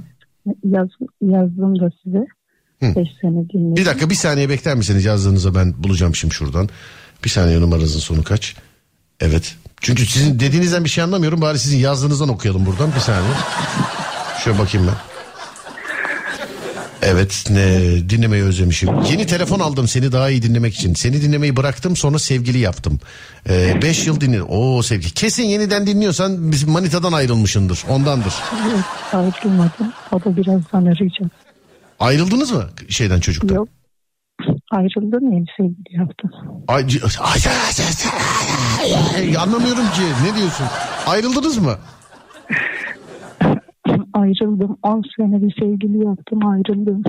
[0.64, 0.88] Yaz,
[1.22, 2.26] yazdım da size.
[2.80, 2.96] Hı.
[2.96, 3.76] Beş sene dinledim.
[3.76, 6.70] bir dakika bir saniye bekler misiniz yazdığınızı ben bulacağım şimdi şuradan.
[7.26, 8.56] Bir saniye numaranızın sonu kaç?
[9.20, 9.56] Evet.
[9.82, 11.42] Çünkü sizin dediğinizden bir şey anlamıyorum.
[11.42, 12.92] Bari sizin yazdığınızdan okuyalım buradan.
[12.96, 13.34] Bir saniye.
[14.44, 14.96] Şöyle bakayım ben.
[17.04, 17.80] Evet ne
[18.10, 18.90] dinlemeyi özlemişim.
[19.12, 20.94] Yeni telefon aldım seni daha iyi dinlemek için.
[20.94, 23.00] Seni dinlemeyi bıraktım sonra sevgili yaptım.
[23.50, 24.46] Ee, beş yıl dinledim.
[24.50, 25.12] Oo sevgili.
[25.12, 27.84] Kesin yeniden dinliyorsan bizim manitadan ayrılmışındır.
[27.90, 28.34] Ondandır.
[29.14, 29.94] Ayrılmadım.
[30.12, 31.32] O da birazdan arayacak.
[32.00, 33.56] Ayrıldınız mı şeyden çocuktan?
[33.56, 33.68] Yok.
[34.72, 36.32] Ayrıldım yeni sevgili yaptım.
[36.68, 37.94] Ay, c- ay, ay, ay, ay,
[39.40, 40.02] anlamıyorum ki.
[40.24, 40.66] Ne diyorsun?
[41.08, 41.76] Ayrıldınız mı?
[44.14, 44.78] Ayrıldım.
[44.84, 47.04] 10 sene bir sevgili yaptım ayrıldım.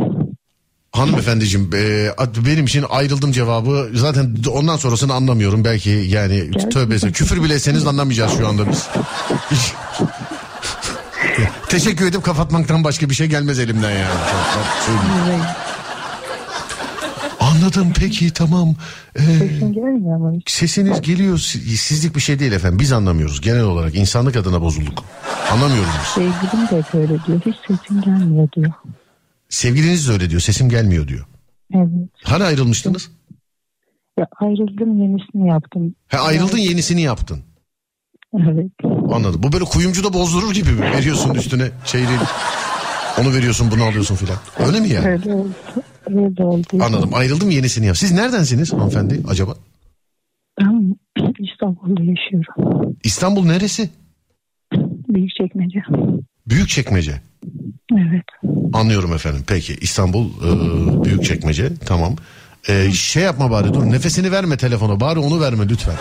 [0.93, 2.09] Hanımefendiciğim e,
[2.47, 5.65] benim için ayrıldım cevabı zaten ondan sonrasını anlamıyorum.
[5.65, 7.13] Belki yani tövbe estağfurullah.
[7.13, 8.89] küfür bile etseniz anlamayacağız şu anda biz.
[11.69, 14.15] Teşekkür edip kapatmaktan başka bir şey gelmez elimden yani.
[17.63, 18.75] Anladım peki tamam.
[19.17, 23.63] Ee, Sesin gelmiyor ama sesiniz geliyor Si- sizlik bir şey değil efendim biz anlamıyoruz genel
[23.63, 25.05] olarak insanlık adına bozulduk.
[25.53, 26.09] Anlamıyoruz biz.
[26.09, 27.41] Sevgilim de böyle diyor.
[27.47, 28.73] Hiç sesin gelmiyor diyor.
[29.49, 31.27] Sevgiliniz de öyle diyor sesim gelmiyor diyor.
[31.75, 31.89] Evet.
[32.25, 33.11] Hani ayrılmıştınız?
[34.19, 35.95] Ya ayrıldım yenisini yaptım.
[36.09, 37.43] He ayrıldın yenisini yaptın.
[38.35, 38.71] Evet.
[39.13, 39.43] Anladım.
[39.43, 40.81] Bu böyle kuyumcu da bozdurur gibi mi?
[40.81, 42.19] Veriyorsun üstüne çeyreği.
[43.21, 44.37] Onu veriyorsun bunu alıyorsun filan.
[44.67, 45.09] Öyle mi yani?
[45.09, 45.49] Öyle oldu.
[46.07, 46.67] Öyle oldu.
[46.81, 47.11] Anladım.
[47.15, 47.97] Ayrıldım yenisini yap.
[47.97, 49.55] Siz neredensiniz hanımefendi acaba?
[50.61, 50.97] Ben
[51.39, 52.97] İstanbul'da yaşıyorum.
[53.05, 53.91] İstanbul neresi?
[55.09, 55.83] Büyükçekmece.
[56.47, 57.13] Büyükçekmece.
[57.93, 58.53] Evet.
[58.73, 59.43] Anlıyorum efendim.
[59.47, 61.75] Peki İstanbul e, Büyükçekmece.
[61.87, 62.17] Tamam.
[62.69, 65.95] E, şey yapma bari dur nefesini verme telefona bari onu verme lütfen.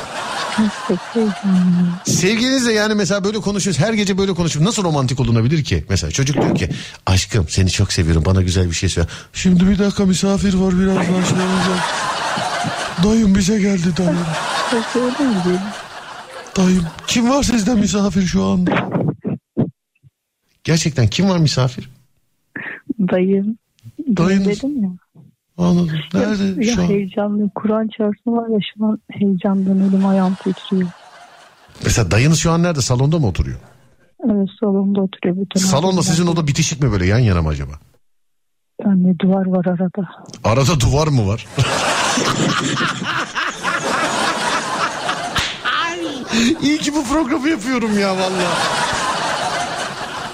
[2.05, 5.85] Sevgilinizle yani mesela böyle konuşuyoruz her gece böyle konuşup nasıl romantik olunabilir ki?
[5.89, 6.69] Mesela çocuk diyor ki
[7.05, 9.07] aşkım seni çok seviyorum bana güzel bir şey söyle.
[9.33, 11.79] Şimdi bir dakika misafir var şey olacak.
[13.03, 14.25] Dayım bize geldi dayım.
[16.57, 18.89] Dayım kim var sizde misafir şu anda?
[20.63, 21.89] Gerçekten kim var misafir?
[22.99, 23.57] Dayım.
[24.17, 24.47] Dayınız.
[24.47, 24.89] Dedim ya.
[25.61, 25.89] Anladım.
[26.13, 26.85] Nerede ya şu an?
[26.87, 27.49] heyecanlı.
[27.55, 30.87] Kur'an çarpsın var ya şu an heyecandan elim ayağım titriyor.
[31.83, 32.81] Mesela dayınız şu an nerede?
[32.81, 33.59] Salonda mı oturuyor?
[34.25, 35.35] Evet salonda oturuyor.
[35.37, 36.03] Bütün Salonda adamlar.
[36.03, 37.71] sizin oda bitişik mi böyle yan yana mı acaba?
[38.85, 40.09] Yani duvar var arada.
[40.43, 41.47] Arada duvar mı var?
[46.61, 48.57] İyi ki bu programı yapıyorum ya valla.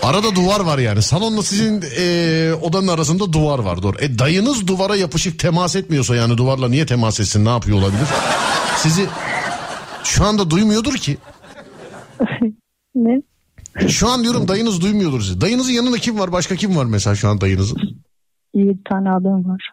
[0.08, 1.01] Arada duvar var yani.
[1.01, 3.84] Salonla sizin e, odanın arasında duvar var.
[3.84, 3.97] Doğru.
[3.99, 8.08] E, dayınız duvara yapışık temas etmiyorsa yani duvarla niye temas etsin ne yapıyor olabilir?
[8.78, 9.05] Sizi
[10.03, 11.18] şu anda duymuyordur ki.
[12.95, 13.22] ne?
[13.88, 15.41] Şu an diyorum dayınız duymuyordur sizi.
[15.41, 16.32] Dayınızın yanında kim var?
[16.32, 17.78] Başka kim var mesela şu an dayınızın?
[18.53, 19.72] Yedi tane adam var.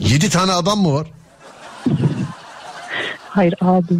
[0.00, 1.06] Yedi tane adam mı var?
[3.28, 3.94] Hayır abi.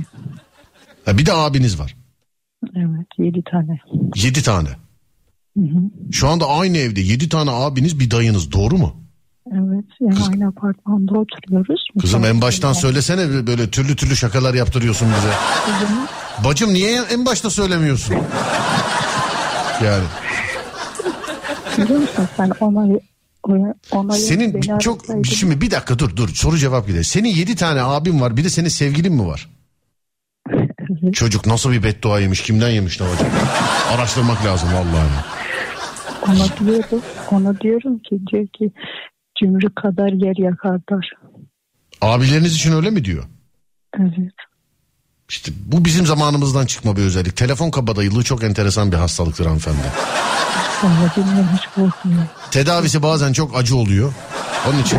[1.05, 1.97] Ha, bir de abiniz var.
[2.77, 3.79] Evet yedi tane.
[4.17, 4.84] Yedi tane.
[6.13, 8.97] Şu anda aynı evde yedi tane abiniz bir dayınız doğru mu?
[9.53, 11.87] Evet yani aynı apartmanda oturuyoruz.
[12.01, 15.35] Kızım en baştan söylesene böyle türlü türlü şakalar yaptırıyorsun bize.
[16.49, 18.15] Bacım niye en başta söylemiyorsun?
[19.85, 20.05] Yani
[21.79, 22.99] Biliyor musun sen ona
[23.93, 25.23] Ona, Senin çok arasaydın.
[25.23, 27.05] şimdi bir dakika dur dur soru cevap gidelim.
[27.05, 29.51] Senin yedi tane abin var bir de senin sevgilin mi var?
[31.13, 33.29] Çocuk nasıl bir beddua yemiş kimden yemiş ne hocam?
[33.95, 35.09] Araştırmak lazım vallahi.
[36.29, 38.73] Ona diyorum, ona diyorum ki diyor ki
[39.41, 41.11] cümrü kadar yer yakarlar.
[42.01, 43.25] Abileriniz için öyle mi diyor?
[44.01, 44.33] Evet.
[45.29, 47.37] İşte bu bizim zamanımızdan çıkma bir özellik.
[47.37, 49.79] Telefon kabadayılığı çok enteresan bir hastalıktır hanımefendi.
[52.51, 54.13] Tedavisi bazen çok acı oluyor.
[54.69, 54.99] Onun için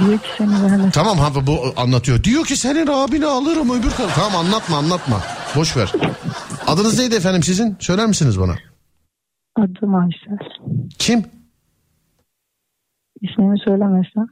[0.00, 0.92] Diyor ki seni vermez.
[0.92, 2.24] tamam ha bu anlatıyor.
[2.24, 4.14] Diyor ki senin abini alırım öbür taraf.
[4.14, 5.20] Tamam anlatma anlatma.
[5.56, 5.92] Boş ver.
[6.66, 7.76] Adınız neydi efendim sizin?
[7.80, 8.54] Söyler misiniz bana?
[9.58, 10.38] Adım Aysel.
[10.98, 11.24] Kim?
[13.20, 14.26] İsmini söylemezsen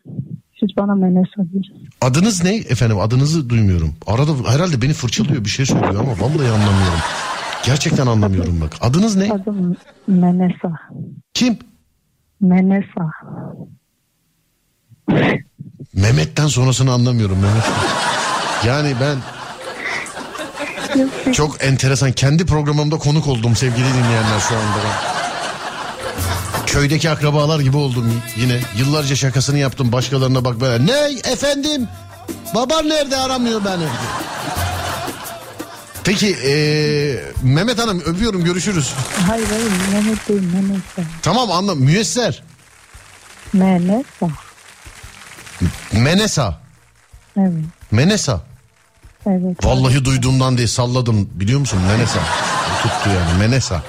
[0.60, 1.82] siz bana Menesa diyorsunuz.
[2.00, 3.00] Adınız ne efendim?
[3.00, 3.94] Adınızı duymuyorum.
[4.06, 7.00] Arada herhalde beni fırçalıyor bir şey söylüyor ama vallahi anlamıyorum.
[7.66, 8.72] Gerçekten anlamıyorum bak.
[8.80, 9.32] Adınız ne?
[9.32, 10.72] Adım Menesa.
[11.34, 11.58] Kim?
[12.40, 13.10] Menesa.
[15.94, 17.64] Mehmet'ten sonrasını anlamıyorum Mehmet.
[18.66, 19.16] Yani ben
[21.32, 25.16] çok enteresan kendi programımda konuk oldum sevgili dinleyenler şu anda ben.
[26.66, 28.60] Köydeki akrabalar gibi oldum yine.
[28.78, 30.86] Yıllarca şakasını yaptım başkalarına bak böyle.
[30.86, 30.92] Ne
[31.32, 31.88] efendim?
[32.54, 33.86] Baban nerede aramıyor beni?
[36.04, 38.92] Peki eee, Mehmet Hanım öpüyorum görüşürüz.
[39.28, 41.10] Hayır hayır Mehmet değil Menesa.
[41.22, 41.80] Tamam anladım.
[41.84, 42.42] Müyesser.
[43.52, 44.28] Menesa.
[45.92, 46.58] Menesa.
[47.38, 47.52] Evet.
[47.90, 48.40] Menesa.
[49.26, 49.64] Evet.
[49.64, 52.18] Vallahi duyduğumdan değil salladım biliyor musun Menesa.
[52.82, 53.82] Tuttu yani Menesa.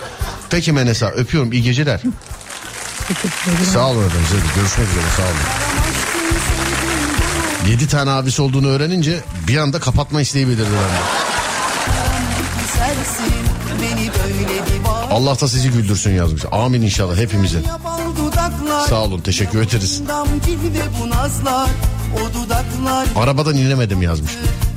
[0.49, 2.01] Peki Menesa öpüyorum iyi geceler.
[3.73, 5.37] Sağ olun efendim size görüşmek üzere sağ olun.
[7.71, 11.27] Yedi tane abisi olduğunu öğrenince bir anda kapatma isteği belirdi bende.
[15.11, 16.43] Allah da sizi güldürsün yazmış.
[16.51, 17.59] Amin inşallah hepimize.
[18.89, 20.01] Sağ olun teşekkür ederiz.
[23.15, 24.31] Arabadan inemedim yazmış.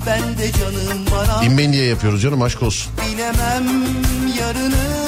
[0.06, 1.44] Ben de canım bana.
[1.44, 2.92] İnmeyin diye yapıyoruz canım aşk olsun.
[3.12, 3.64] Bilemem
[4.38, 5.00] yarını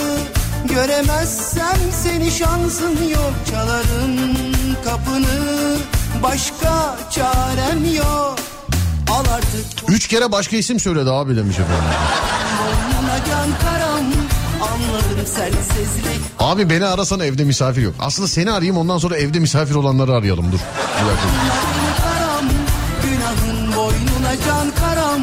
[0.69, 4.17] Göremezsem seni şansın yok Çalarım
[4.85, 5.77] kapını
[6.23, 8.39] Başka çarem yok
[9.11, 11.85] Al artık Üç kere başka isim söyledi abi demiş efendim.
[16.39, 17.95] Abi beni arasana evde misafir yok.
[18.01, 20.59] Aslında seni arayayım ondan sonra evde misafir olanları arayalım dur.
[21.03, 21.29] Bir dakika.
[24.37, 25.23] Can karam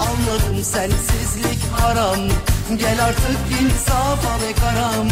[0.00, 2.18] Anladım sensizlik haram
[2.76, 5.08] Gel artık insaf al e karam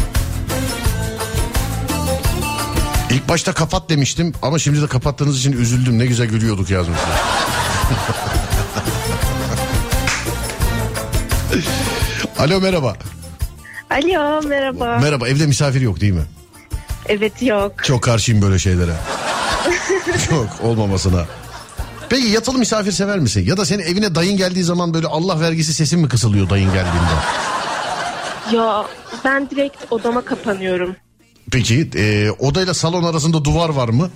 [3.11, 5.99] İlk başta kapat demiştim ama şimdi de kapattığınız için üzüldüm.
[5.99, 7.09] Ne güzel gülüyorduk yazmışlar.
[12.38, 12.97] Alo merhaba.
[13.90, 14.99] Alo merhaba.
[15.03, 16.24] Merhaba evde misafir yok değil mi?
[17.09, 17.84] evet yok.
[17.84, 18.93] Çok karşıyım böyle şeylere.
[20.28, 21.26] Çok olmamasına.
[22.13, 23.45] Peki yatılı misafir sever misin?
[23.47, 27.13] Ya da senin evine dayın geldiği zaman böyle Allah vergisi sesin mi kısılıyor dayın geldiğinde?
[28.53, 28.87] Ya
[29.25, 30.97] ben direkt odama kapanıyorum.
[31.53, 34.11] Peki e, odayla salon arasında duvar var mı?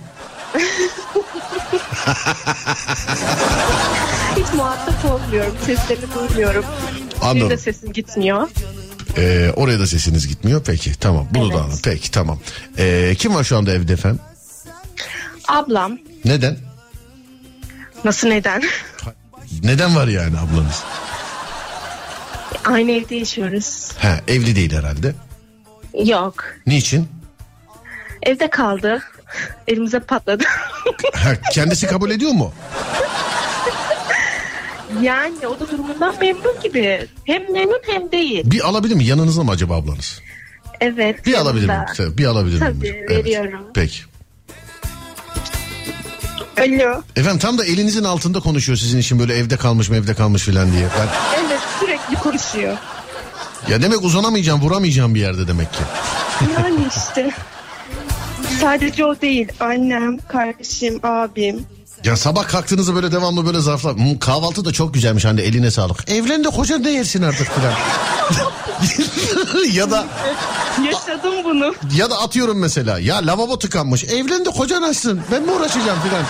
[4.35, 5.55] Hiç muhatap olmuyorum.
[5.65, 6.65] Seslerini duymuyorum.
[7.21, 7.49] Anladım.
[7.49, 8.49] Bir de sesim gitmiyor.
[9.17, 10.61] E, oraya da sesiniz gitmiyor.
[10.65, 11.63] Peki tamam bunu da Evet.
[11.63, 11.79] anladım.
[11.83, 12.39] Peki tamam.
[12.77, 14.19] E, kim var şu anda evde efendim?
[15.47, 15.97] Ablam.
[16.25, 16.66] Neden?
[18.05, 18.63] Nasıl neden?
[19.63, 20.83] Neden var yani ablanız?
[22.65, 23.91] Aynı evde yaşıyoruz.
[23.99, 25.15] Ha evli değil herhalde.
[26.05, 26.43] Yok.
[26.67, 27.07] Niçin?
[28.23, 29.03] Evde kaldı.
[29.67, 30.43] Elimize patladı.
[31.13, 32.53] Ha, kendisi kabul ediyor mu?
[35.01, 37.07] yani o da durumundan memnun gibi.
[37.23, 38.51] Hem memnun hem değil.
[38.51, 39.03] Bir alabilir mi?
[39.05, 40.21] Yanınızda mı acaba ablanız?
[40.81, 41.25] Evet.
[41.25, 42.17] Bir alabilir miyim?
[42.17, 42.75] Bir alabilir miyim?
[42.79, 43.61] Tabii, veriyorum.
[43.73, 44.01] Peki.
[46.59, 47.01] Alo.
[47.15, 50.71] Efendim tam da elinizin altında konuşuyor sizin için böyle evde kalmış mı evde kalmış filan
[50.71, 50.87] diye.
[50.99, 51.07] Ben,
[51.45, 52.77] Evet sürekli konuşuyor.
[53.69, 55.79] ya demek uzanamayacağım vuramayacağım bir yerde demek ki.
[56.59, 57.31] Yani işte.
[58.61, 59.47] Sadece o değil.
[59.59, 61.65] Annem, kardeşim, abim.
[62.03, 63.95] Ya sabah kalktığınızda böyle devamlı böyle zarflar.
[63.95, 66.09] "Hmm, kahvaltı da çok güzelmiş anne eline sağlık.
[66.11, 67.73] Evlen de kocan ne yersin artık filan.
[69.73, 70.05] ya da
[70.85, 71.73] Yaşadım bunu.
[71.95, 74.03] ya da atıyorum mesela ya lavabo tıkanmış.
[74.03, 75.21] Evlen de kocan açsın.
[75.31, 76.23] Ben mi uğraşacağım filan.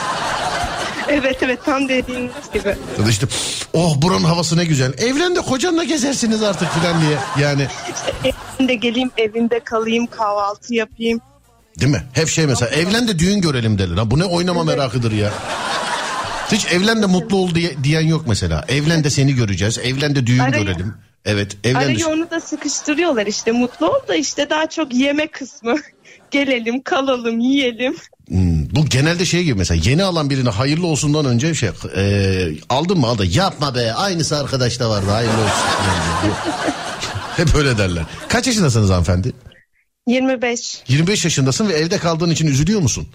[1.09, 2.75] Evet evet tam dediğiniz gibi.
[2.99, 3.27] Ya da işte
[3.73, 4.93] oh buranın havası ne güzel.
[4.97, 7.17] Evlen de kocanla gezersiniz artık filan diye.
[7.47, 7.67] Yani
[8.59, 11.19] Evinde geleyim, evinde kalayım, kahvaltı yapayım.
[11.79, 12.03] Değil mi?
[12.13, 13.97] Hep şey mesela evlen de düğün görelim derler.
[13.97, 15.33] Ha, bu ne oynama merakıdır ya.
[16.51, 18.65] Hiç evlen de mutlu ol diye, diyen yok mesela.
[18.67, 19.77] Evlen de seni göreceğiz.
[19.77, 20.93] Evlen de düğün Araya- görelim.
[21.25, 21.85] Evet evlen de...
[21.85, 23.51] Arayı onu da sıkıştırıyorlar işte.
[23.51, 25.75] Mutlu ol da işte daha çok yeme kısmı.
[26.31, 27.95] Gelelim, kalalım, yiyelim.
[28.27, 32.03] Hmm, bu genelde şey gibi mesela yeni alan birine hayırlı olsundan önce şey e,
[32.69, 35.67] aldın mı aldı yapma be aynısı arkadaşta vardı hayırlı olsun.
[37.37, 38.03] Hep öyle derler.
[38.29, 39.33] Kaç yaşındasınız hanımefendi?
[40.07, 40.83] 25.
[40.87, 43.07] 25 yaşındasın ve evde kaldığın için üzülüyor musun?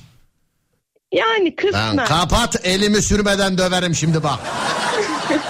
[1.12, 1.96] Yani kısmen.
[1.96, 4.38] kapat elimi sürmeden döverim şimdi bak.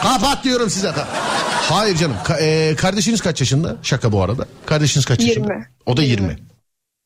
[0.02, 0.92] kapat diyorum size.
[1.68, 2.16] Hayır canım.
[2.24, 3.76] Ka- e, kardeşiniz kaç yaşında?
[3.82, 4.46] Şaka bu arada.
[4.66, 5.52] Kardeşiniz kaç yaşında?
[5.52, 5.66] 20.
[5.86, 6.38] O da 20.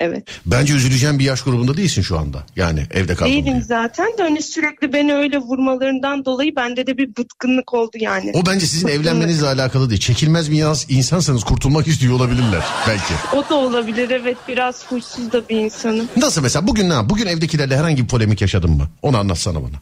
[0.00, 0.40] evet.
[0.46, 2.46] Bence üzüleceğin bir yaş grubunda değilsin şu anda.
[2.56, 3.62] Yani evde kaldın Değilim diye.
[3.62, 8.32] zaten de hani sürekli beni öyle vurmalarından dolayı bende de bir bıtkınlık oldu yani.
[8.34, 10.00] O bence sizin evlenmenizle alakalı değil.
[10.00, 13.14] Çekilmez bir yans- insansanız kurtulmak istiyor olabilirler belki.
[13.36, 16.08] O da olabilir evet biraz huysuz da bir insanım.
[16.16, 17.08] Nasıl mesela bugün ne?
[17.08, 18.88] Bugün evdekilerle herhangi bir polemik yaşadın mı?
[19.02, 19.76] Onu anlatsana bana.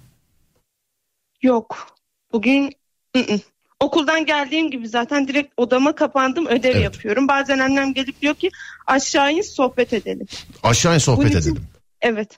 [1.42, 1.86] Yok.
[2.32, 2.72] Bugün
[3.16, 3.40] ı-ı.
[3.80, 6.82] Okuldan geldiğim gibi zaten direkt odama kapandım ödev Evet.
[6.84, 7.28] yapıyorum.
[7.28, 8.50] Bazen annem gelip diyor ki
[8.86, 10.26] aşağı in sohbet edelim.
[10.62, 11.66] Aşağı in sohbet Bunun için- edelim.
[12.02, 12.28] Evet.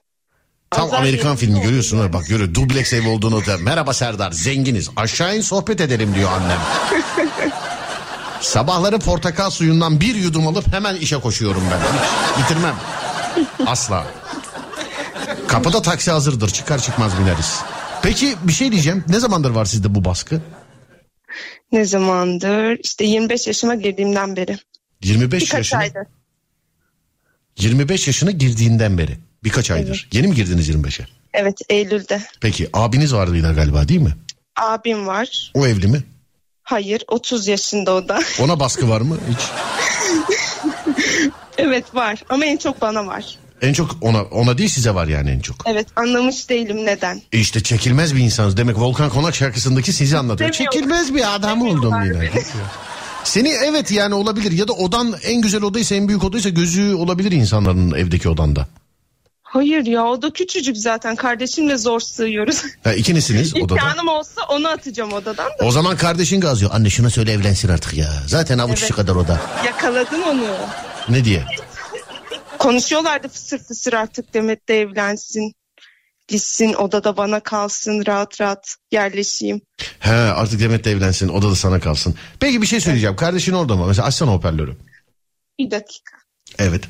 [0.70, 2.54] Tam Azar Amerikan filmi görüyorsun bak görüyor.
[2.54, 3.58] Dubleks ev olduğunu da.
[3.58, 4.90] Merhaba Serdar zenginiz.
[4.96, 6.58] Aşağı in sohbet edelim diyor annem.
[8.40, 11.78] Sabahları portakal suyundan bir yudum alıp hemen işe koşuyorum ben.
[11.80, 12.74] Hiç bitirmem.
[13.66, 14.06] Asla.
[15.48, 16.50] Kapıda taksi hazırdır.
[16.50, 17.60] Çıkar çıkmaz bineriz.
[18.02, 19.04] Peki bir şey diyeceğim.
[19.08, 20.40] Ne zamandır var sizde bu baskı?
[21.72, 22.78] Ne zamandır?
[22.84, 24.58] İşte 25 yaşıma girdiğimden beri.
[25.04, 26.06] 25 Birkaç yaşına, aydır.
[27.58, 29.16] 25 yaşına girdiğinden beri.
[29.44, 30.08] Birkaç aydır.
[30.12, 31.06] Yeni mi girdiniz 25'e?
[31.34, 32.22] Evet Eylül'de.
[32.40, 34.12] Peki abiniz vardı galiba değil mi?
[34.56, 35.50] Abim var.
[35.54, 36.02] O evli mi?
[36.62, 38.20] Hayır 30 yaşında o da.
[38.40, 39.38] Ona baskı var mı hiç?
[41.58, 43.38] evet var ama en çok bana var.
[43.62, 45.56] En çok ona ona değil size var yani en çok.
[45.66, 47.22] Evet anlamış değilim neden.
[47.32, 48.56] E İşte çekilmez bir insanız.
[48.56, 50.52] Demek Volkan Konak şarkısındaki sizi anlatıyor.
[50.52, 50.72] Demiyor.
[50.72, 52.30] Çekilmez bir adam oldum yine.
[53.24, 57.32] Seni evet yani olabilir ya da odan en güzel odaysa en büyük odaysa gözü olabilir
[57.32, 58.66] insanların evdeki odanda.
[59.42, 62.62] Hayır ya o da küçücük zaten kardeşimle zor sığıyoruz.
[62.84, 63.74] Ha, ikinizsiniz odada.
[63.74, 66.70] İmkanım olsa onu atacağım odadan da O zaman kardeşin gazıyor.
[66.74, 68.08] Anne şuna söyle evlensin artık ya.
[68.26, 68.92] Zaten avuç Evet.
[68.92, 69.40] kadar oda.
[69.66, 70.44] yakaladım onu.
[71.08, 71.44] Ne diye?
[72.66, 75.54] Konuşuyorlardı fısır fısır artık Demet de evlensin.
[76.28, 79.60] Gitsin odada bana kalsın rahat rahat yerleşeyim.
[79.98, 82.14] He artık Demet de evlensin oda da sana kalsın.
[82.40, 83.16] Peki bir şey söyleyeceğim.
[83.16, 83.86] Kardeşin orada mı?
[83.86, 84.76] Mesela açsana hoparlörü.
[85.58, 86.16] Bir dakika.
[86.58, 86.84] Evet.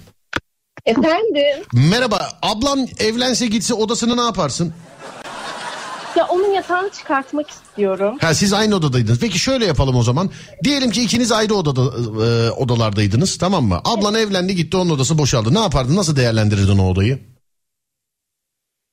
[0.86, 1.64] Efendim?
[1.72, 4.74] Merhaba ablan evlense gitse odasını ne yaparsın?
[6.16, 8.18] Ya onun yatağını çıkartmak istiyorum.
[8.20, 9.20] Ha siz aynı odadaydınız.
[9.20, 10.30] Peki şöyle yapalım o zaman.
[10.64, 11.80] Diyelim ki ikiniz ayrı odada
[12.26, 13.80] e, odalardaydınız tamam mı?
[13.84, 15.54] Ablan evlendi gitti onun odası boşaldı.
[15.54, 15.96] Ne yapardın?
[15.96, 17.18] Nasıl değerlendirirdin o odayı?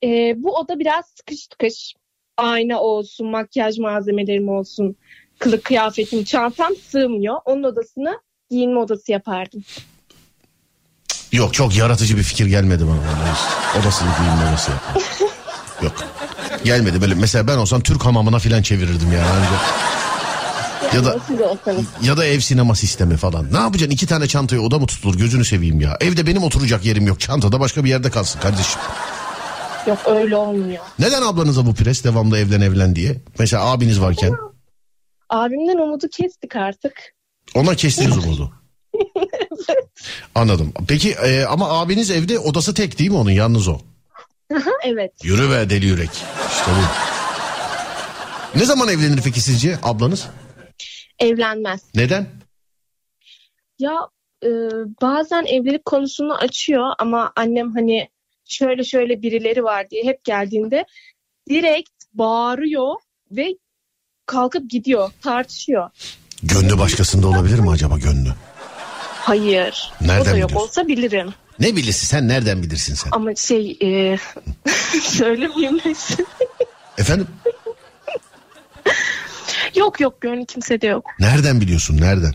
[0.03, 1.93] Ee, bu oda biraz sıkış tıkış.
[2.37, 4.95] Ayna olsun, makyaj malzemelerim olsun,
[5.39, 7.37] kılık kıyafetim, çantam sığmıyor.
[7.45, 8.19] Onun odasını
[8.49, 9.63] giyinme odası yapardım.
[11.31, 13.01] Yok çok yaratıcı bir fikir gelmedi bana.
[13.81, 15.03] Odasını giyinme odası yapmak.
[15.83, 15.93] Yok.
[16.63, 17.15] Gelmedi böyle.
[17.15, 19.25] Mesela ben olsam Türk hamamına falan çevirirdim yani.
[19.39, 19.93] Ancak-
[20.95, 21.17] Ya da-.
[22.03, 23.53] Ya da ev sinema sistemi falan.
[23.53, 23.95] Ne yapacaksın?
[23.95, 25.15] İki tane çantaya oda mı tutulur?
[25.17, 25.97] Gözünü seveyim ya.
[26.01, 27.19] Evde benim oturacak yerim yok.
[27.19, 28.81] Çantada başka bir yerde kalsın kardeşim.
[29.87, 30.83] Yok öyle olmuyor.
[30.99, 33.21] Neden ablanıza bu pres devamlı evlen evlen diye?
[33.39, 34.33] Mesela abiniz varken.
[35.29, 36.93] Abimden umudu kestik artık.
[37.55, 38.51] Ona kestiniz umudu.
[40.35, 40.73] Anladım.
[40.87, 43.79] Peki e, ama abiniz evde odası tek değil mi onun yalnız o?
[44.83, 45.11] Evet.
[45.23, 46.09] Yürü be deli yürek.
[46.49, 47.13] İşte bu.
[48.59, 50.27] Ne zaman evlenir peki sizce ablanız?
[51.19, 51.81] Evlenmez.
[51.95, 52.27] Neden?
[53.79, 53.93] Ya
[54.43, 54.49] e,
[55.01, 58.09] bazen evlilik konusunu açıyor ama annem hani
[58.45, 60.85] şöyle şöyle birileri var diye hep geldiğinde
[61.49, 62.95] direkt bağırıyor
[63.31, 63.57] ve
[64.25, 65.89] kalkıp gidiyor, tartışıyor.
[66.43, 68.29] Gönlü başkasında olabilir mi acaba gönlü?
[69.19, 69.91] Hayır.
[70.01, 70.67] Nereden o da yok biliyorsun?
[70.67, 71.33] olsa bilirim.
[71.59, 73.09] Ne bilirsin sen nereden bilirsin sen?
[73.11, 74.17] Ama şey e,
[75.01, 76.25] söylemeyeyim neyse.
[76.97, 77.27] Efendim
[79.75, 81.05] Yok yok gönlü kimsede yok.
[81.19, 82.33] nereden biliyorsun nereden?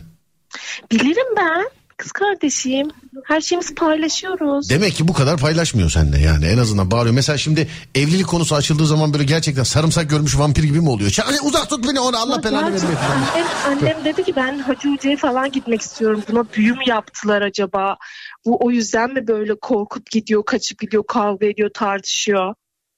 [0.91, 1.69] Bilirim ben.
[1.97, 2.87] Kız kardeşim.
[3.25, 4.69] Her şeyimizi paylaşıyoruz.
[4.69, 7.15] Demek ki bu kadar paylaşmıyor seninle yani en azından bağırıyor.
[7.15, 11.11] Mesela şimdi evlilik konusu açıldığı zaman böyle gerçekten sarımsak görmüş vampir gibi mi oluyor?
[11.11, 12.87] Çağır, uzak tut beni onu Allah belanı vermesin.
[12.87, 16.23] Annem, annem dedi ki ben Hacı Hoca'ya falan gitmek istiyorum.
[16.31, 17.97] Buna büyü mü yaptılar acaba?
[18.45, 22.53] Bu o yüzden mi böyle korkup gidiyor, kaçıp gidiyor, kavga ediyor, tartışıyor?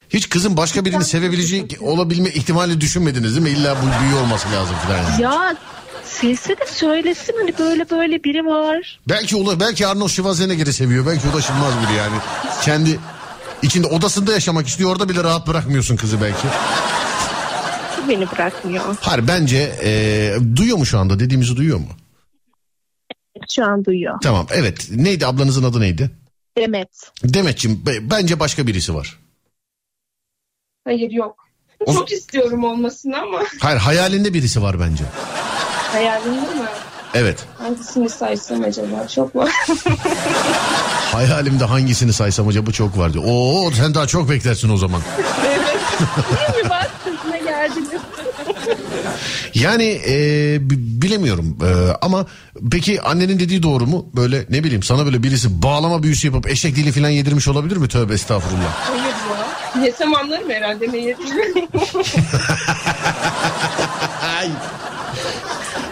[0.10, 3.60] Hiç kızın başka birini sevebileceği olabilme ihtimali düşünmediniz değil mi?
[3.60, 5.22] İlla bu büyü olması lazım falan yani.
[5.22, 5.56] Ya
[6.04, 9.00] sesi de söylesin hani böyle böyle biri var.
[9.10, 11.06] Belki ula, belki Arnold Schwarzenegger'i seviyor.
[11.06, 12.16] Belki ulaşılmaz biri yani.
[12.64, 13.00] Kendi
[13.62, 14.92] içinde odasında yaşamak istiyor.
[14.92, 16.48] Orada bile rahat bırakmıyorsun kızı belki.
[18.10, 18.96] Beni bırakmıyor.
[19.02, 21.20] Hayır bence e, duyuyor mu şu anda?
[21.20, 21.88] Dediğimizi duyuyor mu?
[23.50, 24.20] Şu an duyuyor.
[24.24, 24.88] Tamam evet.
[24.92, 26.12] Neydi ablanızın adı neydi?
[26.58, 26.90] Demet.
[27.24, 29.20] Demetciğim be- bence başka birisi var.
[30.84, 31.36] Hayır yok.
[31.86, 35.04] O- Çok istiyorum olmasını ama Hayır hayalinde birisi var bence.
[35.92, 36.66] hayalimde mi?
[37.14, 37.46] Evet.
[37.58, 39.08] Hangisini saysam acaba?
[39.08, 39.50] Çok var.
[41.12, 43.20] Hayalimde hangisini saysam acaba çok vardı.
[43.26, 45.02] Oo sen daha çok beklersin o zaman.
[45.46, 45.78] evet.
[46.54, 46.70] Değil mi?
[46.70, 46.92] Bak
[47.46, 48.02] geldiniz.
[49.56, 50.14] Yani e,
[50.70, 52.26] bi- bilemiyorum E, ama
[52.72, 54.10] peki annenin dediği doğru mu?
[54.16, 57.88] Böyle ne bileyim sana böyle birisi bağlama büyüsü yapıp eşek dili falan yedirmiş olabilir mi?
[57.88, 58.74] Tövbe estağfurullah.
[58.74, 59.86] Hayır ya.
[59.86, 61.68] Yesem anlarım herhalde ne yediğini.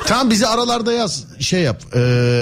[0.07, 1.99] Tamam bizi aralarda yaz şey yap e,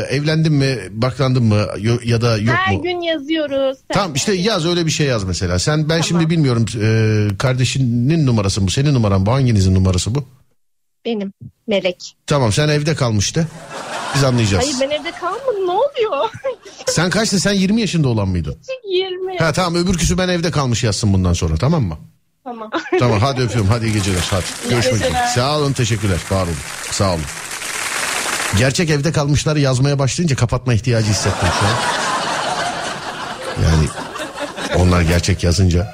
[0.09, 2.81] evlendin mi baklandın mı yo- ya da yok Her mu?
[2.83, 3.77] gün yazıyoruz.
[3.93, 5.59] Tamam işte yaz öyle bir şey yaz mesela.
[5.59, 10.23] Sen ben şimdi bilmiyorum e, kardeşinin numarası mı senin numaran bu hanginizin numarası bu?
[11.07, 11.33] Benim.
[11.67, 12.15] Melek.
[12.27, 13.47] Tamam sen evde kalmış de
[14.15, 14.63] biz anlayacağız.
[14.63, 15.67] Hayır ben evde kalmadım.
[15.67, 16.29] Ne oluyor?
[16.87, 18.57] Sen kaçtı sen 20 yaşında olan mıydın?
[18.85, 19.37] 20.
[19.37, 21.97] Ha tamam öbürküsü ben evde kalmış yazsın bundan sonra tamam mı?
[22.43, 22.71] Tamam.
[22.99, 24.43] Tamam hadi öpüyorum hadi iyi geceler hadi.
[24.69, 25.27] Görüşmek üzere.
[25.35, 26.55] Sağ olun teşekkürler var olun
[26.91, 27.23] sağ olun.
[28.57, 31.73] Gerçek evde kalmışları yazmaya başlayınca kapatma ihtiyacı hissettim şu an.
[33.63, 33.87] Yani
[34.75, 35.93] onlar gerçek yazınca.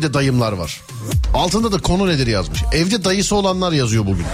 [0.00, 0.80] Evde dayımlar var.
[1.34, 2.62] Altında da konu nedir yazmış.
[2.72, 4.26] Evde dayısı olanlar yazıyor bugün.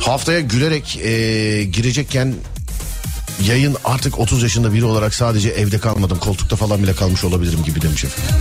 [0.00, 2.34] Haftaya gülerek eee, girecekken
[3.46, 6.18] yayın artık 30 yaşında biri olarak sadece evde kalmadım.
[6.18, 8.34] Koltukta falan bile kalmış olabilirim gibi demiş efendim.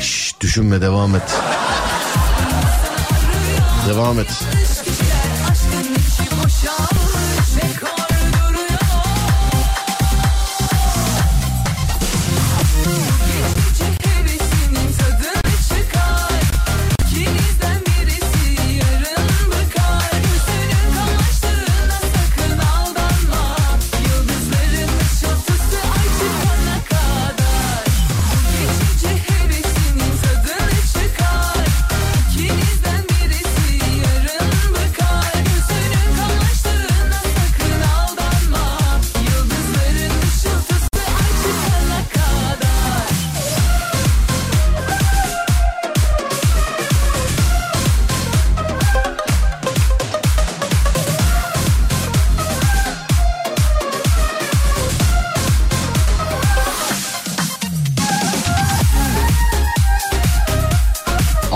[0.00, 1.22] Şşş, düşünme devam et.
[3.88, 4.28] Devam et.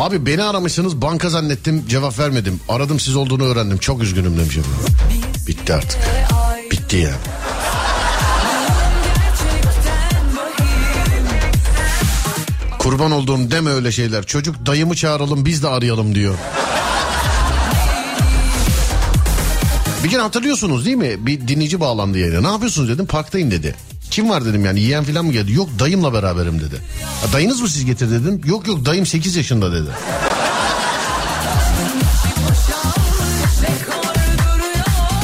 [0.02, 2.60] Abi beni aramışsınız banka zannettim cevap vermedim.
[2.68, 3.78] Aradım siz olduğunu öğrendim.
[3.78, 4.96] Çok üzgünüm demiş efendim.
[5.48, 6.00] Bitti artık.
[6.70, 7.14] Bitti yani.
[12.78, 14.26] Kurban olduğum deme öyle şeyler.
[14.26, 16.34] Çocuk dayımı çağıralım biz de arayalım diyor.
[20.04, 21.26] Bir gün hatırlıyorsunuz değil mi?
[21.26, 22.40] Bir dinleyici bağlandı yayına.
[22.40, 23.06] Ne yapıyorsunuz dedim.
[23.06, 23.74] Parktayım dedi.
[24.12, 25.52] Kim var dedim yani yiyen falan mı geldi?
[25.52, 26.74] Yok dayımla beraberim dedi.
[27.26, 28.40] "Ya dayınız mı siz getir dedim.
[28.44, 29.90] Yok yok dayım 8 yaşında dedi.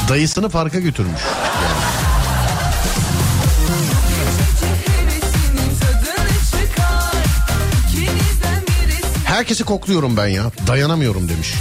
[0.08, 1.20] Dayısını parka götürmüş.
[9.24, 10.44] Herkesi kokluyorum ben ya.
[10.66, 11.54] Dayanamıyorum demiş.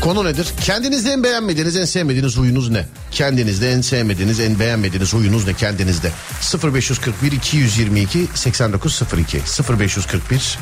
[0.00, 0.48] Konu nedir?
[0.64, 2.86] Kendinizde en beğenmediğiniz, en sevmediğiniz huyunuz ne?
[3.10, 6.12] Kendinizde en sevmediğiniz, en beğenmediğiniz huyunuz ne kendinizde?
[6.64, 9.40] 0541 222 8902
[9.78, 10.58] 0541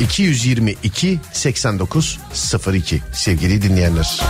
[0.00, 4.20] 222 8902 sevgili dinleyenler.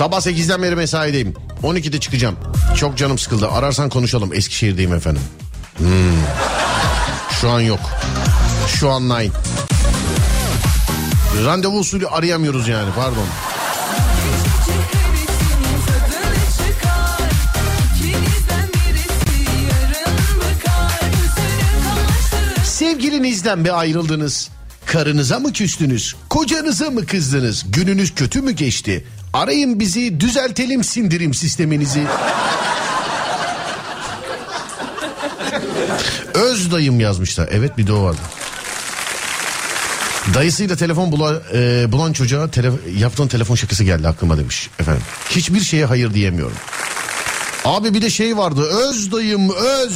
[0.00, 1.34] Sabah 8'den beri mesaideyim.
[1.62, 2.36] 12'de çıkacağım.
[2.76, 3.48] Çok canım sıkıldı.
[3.48, 4.34] Ararsan konuşalım.
[4.34, 5.22] Eskişehir'deyim efendim.
[5.78, 5.88] Hmm.
[7.40, 7.80] Şu an yok.
[8.68, 9.30] Şu an nine.
[11.44, 13.26] Randevu usulü arayamıyoruz yani pardon.
[22.64, 24.50] Sevgilinizden bir ayrıldınız.
[24.92, 26.14] Karınıza mı küstünüz?
[26.28, 27.64] Kocanıza mı kızdınız?
[27.68, 29.04] Gününüz kötü mü geçti?
[29.32, 32.02] Arayın bizi düzeltelim sindirim sisteminizi.
[36.34, 37.48] Öz dayım yazmışlar.
[37.52, 38.18] Evet bir de o vardı.
[40.34, 45.02] Dayısıyla telefon bula, e, bulan çocuğa tele- yaptığın telefon şakası geldi aklıma demiş efendim.
[45.30, 46.56] Hiçbir şeye hayır diyemiyorum.
[47.64, 49.92] Abi bir de şey vardı öz dayım öz.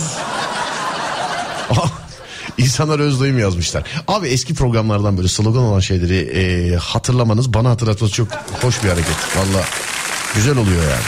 [2.65, 3.85] İnsanlar öz dayım yazmışlar.
[4.09, 8.29] Abi eski programlardan böyle slogan olan şeyleri e, hatırlamanız bana hatırlatması çok
[8.62, 9.17] hoş bir hareket.
[9.37, 9.65] Valla
[10.35, 11.03] güzel oluyor yani.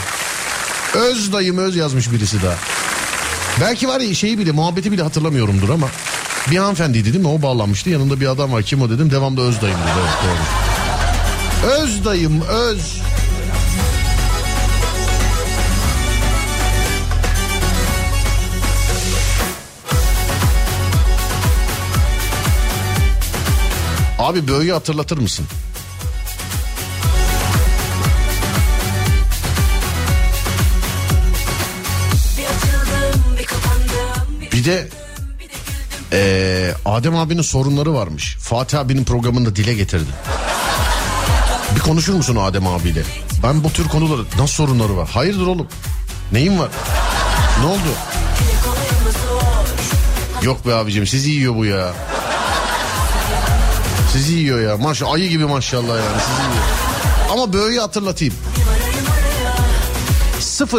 [1.07, 2.55] Öz dayım öz yazmış birisi daha.
[3.61, 5.89] Belki var ya şeyi bile muhabbeti bile hatırlamıyorumdur ama
[6.51, 7.31] bir hanımefendiydi değil mi?
[7.31, 7.91] O bağlanmıştı.
[7.91, 8.63] Yanında bir adam var.
[8.63, 9.11] Kim o dedim.
[9.11, 9.91] Devamlı öz dayım dedi.
[10.01, 11.73] Evet doğru.
[11.73, 13.01] Öz dayım öz.
[24.19, 25.47] Abi böğü hatırlatır mısın?
[34.53, 34.89] Bir de
[36.13, 38.37] eee, Adem abinin sorunları varmış.
[38.41, 40.11] Fatih abinin programında dile getirdi.
[41.75, 43.03] Bir konuşur musun Adem abiyle?
[43.43, 45.09] Ben bu tür konuları nasıl sorunları var?
[45.09, 45.69] Hayırdır oğlum?
[46.33, 46.69] Neyin var?
[47.61, 47.81] Ne oldu?
[50.43, 51.93] Yok be abicim sizi yiyor bu ya.
[54.17, 54.77] Sizi yiyor ya.
[54.77, 56.65] Maş ayı gibi maşallah yani sizi yiyor.
[57.31, 58.35] Ama böyle hatırlatayım.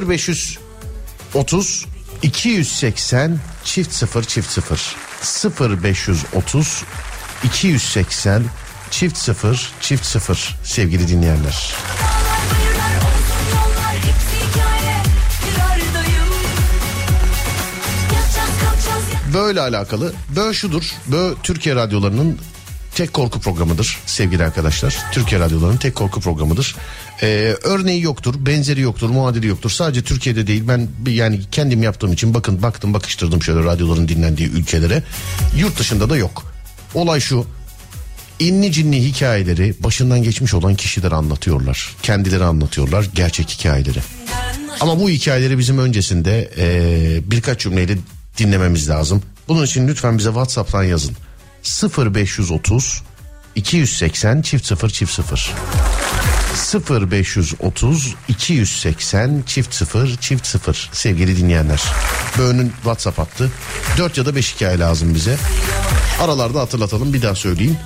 [0.09, 1.85] 0530
[2.21, 4.59] 280 çift 0 çift
[5.21, 6.83] 0 0530
[7.43, 8.43] 280
[8.91, 11.73] çift 0 çift 0 sevgili dinleyenler.
[19.33, 20.13] Böyle alakalı.
[20.35, 20.83] Bö şudur.
[21.07, 22.39] Bö Türkiye radyolarının
[22.97, 24.97] tek korku programıdır sevgili arkadaşlar.
[25.11, 26.75] Türkiye radyolarının tek korku programıdır.
[27.21, 29.69] Ee, örneği yoktur, benzeri yoktur, muadili yoktur.
[29.69, 35.03] Sadece Türkiye'de değil ben yani kendim yaptığım için bakın baktım bakıştırdım şöyle radyoların dinlendiği ülkelere.
[35.57, 36.43] Yurt dışında da yok.
[36.93, 37.45] Olay şu.
[38.39, 41.95] İnli cinli hikayeleri başından geçmiş olan kişiler anlatıyorlar.
[42.03, 43.99] Kendileri anlatıyorlar gerçek hikayeleri.
[44.79, 47.97] Ama bu hikayeleri bizim öncesinde eee, birkaç cümleyle
[48.37, 49.23] dinlememiz lazım.
[49.47, 51.15] Bunun için lütfen bize WhatsApp'tan yazın.
[51.68, 53.03] 0530
[53.55, 55.51] 280 çift 0 çift 0
[57.11, 61.84] 0530 280 çift 0 çift 0 sevgili dinleyenler.
[62.38, 63.51] Böğünün WhatsApp hattı
[63.97, 65.38] 4 ya da 5 hikaye lazım bize.
[66.22, 67.78] Aralarda hatırlatalım bir daha söyleyeyim.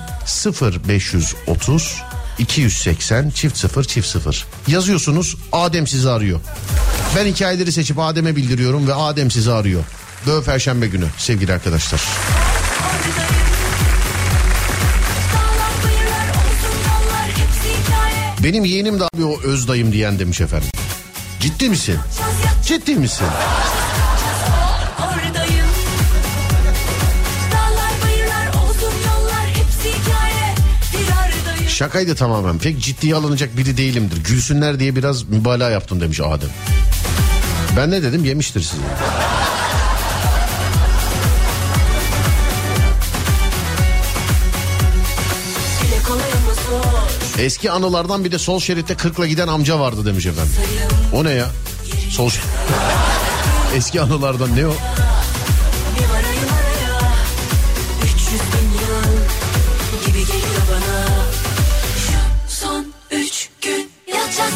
[0.86, 2.02] 0530
[2.38, 6.40] 280 çift 0 çift 0 yazıyorsunuz Adem sizi arıyor.
[7.16, 9.84] Ben hikayeleri seçip Adem'e bildiriyorum ve Adem sizi arıyor.
[10.26, 12.00] Böğ Perşembe günü sevgili arkadaşlar.
[18.44, 20.68] Benim yeğenim de abi o öz dayım diyen demiş efendim.
[21.40, 21.96] Ciddi misin?
[22.66, 23.26] Ciddi misin?
[31.68, 32.58] Şakaydı tamamen.
[32.58, 34.24] Pek ciddiye alınacak biri değilimdir.
[34.24, 36.50] Gülsünler diye biraz mübalağa yaptım demiş Adem.
[37.76, 38.24] Ben ne dedim?
[38.24, 38.82] Yemiştir sizi.
[47.38, 50.52] Eski anılardan bir de sol şeritte 40'la giden amca vardı demiş efendim.
[51.12, 51.46] O ne ya?
[52.10, 52.30] Sol
[53.76, 54.70] Eski anılardan ne o?
[54.70, 57.12] Bir varayım araya.
[58.04, 61.06] 300 bin yıl gibi geliyor bana.
[61.98, 64.52] Şu son üç gün yatacağız.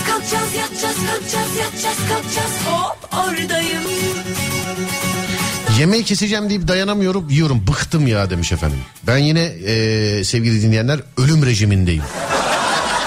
[5.79, 8.79] Yemeği keseceğim deyip dayanamıyorum yiyorum bıktım ya demiş efendim.
[9.07, 12.03] Ben yine eee, sevgili dinleyenler ölüm rejimindeyim.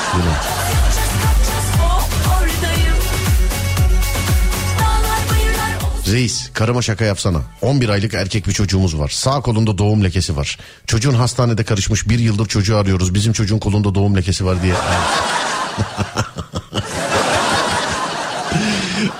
[0.10, 0.60] Olsun.
[6.14, 7.42] Reis karıma şaka yapsana.
[7.62, 9.10] 11 aylık erkek bir çocuğumuz var.
[9.10, 10.58] Sağ kolunda doğum lekesi var.
[10.88, 13.14] Çocuğun hastanede karışmış bir yıldır çocuğu arıyoruz.
[13.14, 14.74] Bizim çocuğun kolunda doğum lekesi var diye.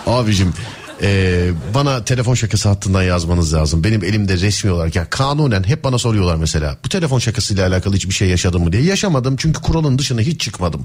[0.08, 0.54] Abicim
[1.02, 3.84] eee, bana telefon şakası hattından yazmanız lazım.
[3.84, 6.78] Benim elimde resmi olarak ya kanunen hep bana soruyorlar mesela.
[6.86, 8.84] Bu telefon şakasıyla alakalı hiçbir şey yaşadın mı diye.
[8.84, 10.84] Yaşamadım çünkü kuralın dışına hiç çıkmadım.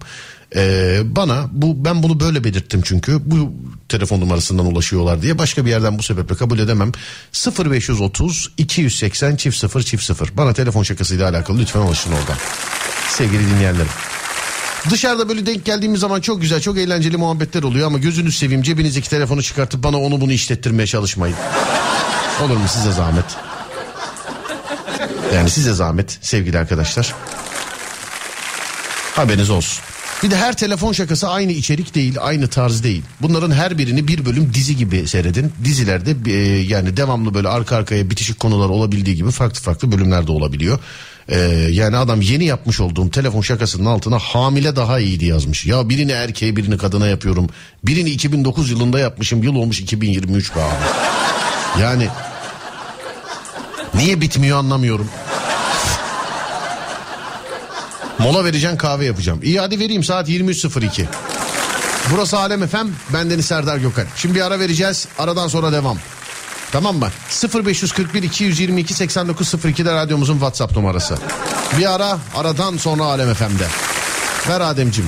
[0.56, 3.52] Eee, bana bu ben bunu böyle belirttim çünkü bu
[3.88, 6.92] telefon numarasından ulaşıyorlar diye başka bir yerden bu sebeple kabul edemem.
[7.64, 12.36] 0530 280 çift 0 çift 0 bana telefon şakasıyla alakalı lütfen ulaşın oradan.
[13.08, 13.88] Sevgili dinleyenlerim.
[14.90, 19.10] Dışarıda böyle denk geldiğimiz zaman çok güzel çok eğlenceli muhabbetler oluyor ama gözünüz seveyim cebinizdeki
[19.10, 21.36] telefonu çıkartıp bana onu bunu işlettirmeye çalışmayın.
[22.42, 23.24] Olur mu size zahmet?
[25.34, 27.14] Yani size zahmet sevgili arkadaşlar.
[29.16, 29.84] Haberiniz olsun.
[30.22, 33.02] Bir de her telefon şakası aynı içerik değil, aynı tarz değil.
[33.22, 35.52] Bunların her birini bir bölüm dizi gibi seyredin.
[35.64, 40.78] Dizilerde e, yani devamlı böyle arka arkaya bitişik konular olabildiği gibi farklı farklı bölümlerde olabiliyor.
[41.28, 41.38] E,
[41.70, 45.66] yani adam yeni yapmış olduğum telefon şakasının altına hamile daha iyiydi yazmış.
[45.66, 47.46] Ya birini erkeğe birini kadına yapıyorum.
[47.84, 49.42] Birini 2009 yılında yapmışım.
[49.42, 51.82] Yıl olmuş 2023 be abi.
[51.82, 52.08] Yani
[53.94, 55.08] niye bitmiyor anlamıyorum.
[58.18, 59.40] Mola vereceğim kahve yapacağım.
[59.42, 61.04] İyi hadi vereyim saat 23.02.
[62.10, 62.88] Burası Alem Efem.
[63.12, 64.06] Bendeniz Serdar Gökhan.
[64.16, 65.08] Şimdi bir ara vereceğiz.
[65.18, 65.98] Aradan sonra devam.
[66.74, 67.08] Tamam mı?
[67.54, 71.18] 0541 222 8902'de radyomuzun WhatsApp numarası.
[71.78, 73.66] Bir ara aradan sonra Alem Efem'de.
[74.48, 75.06] Ver Ademcim.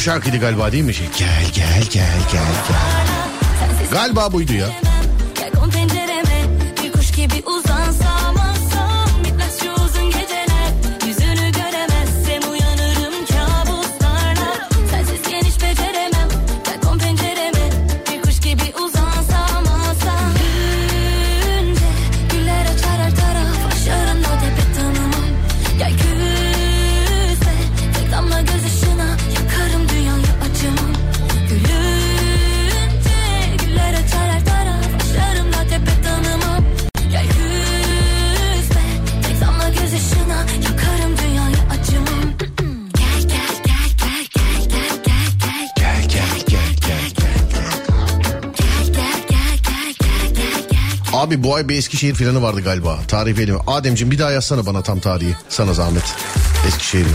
[0.00, 0.94] Bu şarkıydı galiba değil mi?
[0.94, 3.88] Şey, gel gel gel gel gel.
[3.92, 4.66] Galiba buydu ya.
[5.34, 5.50] Gel
[6.92, 8.19] kuş gibi uzansam
[51.20, 52.98] Abi bu ay bir Eskişehir planı vardı galiba.
[53.08, 53.56] Tarih benim.
[53.66, 55.36] Ademciğim bir daha yazsana bana tam tarihi.
[55.48, 56.02] Sana zahmet.
[56.68, 57.08] Eskişehir'i.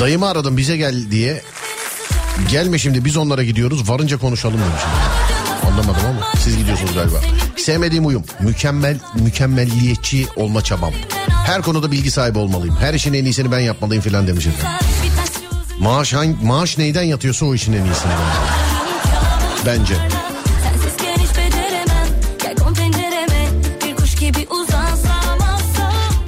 [0.00, 1.42] Dayımı aradım bize gel diye.
[2.50, 3.90] Gelme şimdi biz onlara gidiyoruz.
[3.90, 4.82] Varınca konuşalım demiş.
[5.66, 7.16] Anlamadım ama siz gidiyorsunuz galiba.
[7.56, 8.24] Sevmediğim uyum.
[8.40, 10.92] Mükemmel, mükemmelliyetçi olma çabam.
[11.28, 12.76] Her konuda bilgi sahibi olmalıyım.
[12.76, 14.86] Her işin en iyisini ben yapmalıyım filan demiş efendim.
[15.80, 18.67] Maaş, hangi, maaş neyden yatıyorsa o işin en iyisini ben.
[19.68, 19.94] Bence.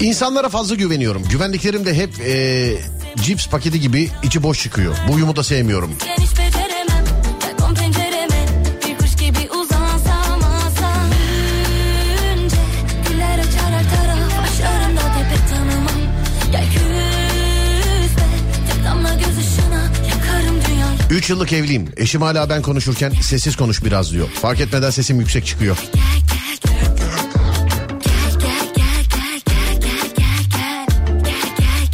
[0.01, 1.23] İnsanlara fazla güveniyorum.
[1.31, 2.81] Güvendiklerim de hep eee,
[3.17, 4.97] cips paketi gibi içi boş çıkıyor.
[5.09, 5.93] Bu uyumu da sevmiyorum.
[21.31, 21.93] 5 yıllık evliyim.
[21.97, 24.29] Eşim hala ben konuşurken sessiz konuş biraz diyor.
[24.29, 25.77] Fark etmeden sesim yüksek çıkıyor.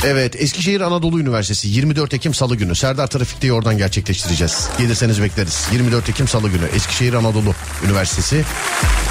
[0.05, 4.68] Evet Eskişehir Anadolu Üniversitesi 24 Ekim Salı günü Serdar Trafik'te oradan gerçekleştireceğiz.
[4.78, 5.68] Gelirseniz bekleriz.
[5.72, 8.45] 24 Ekim Salı günü Eskişehir Anadolu Üniversitesi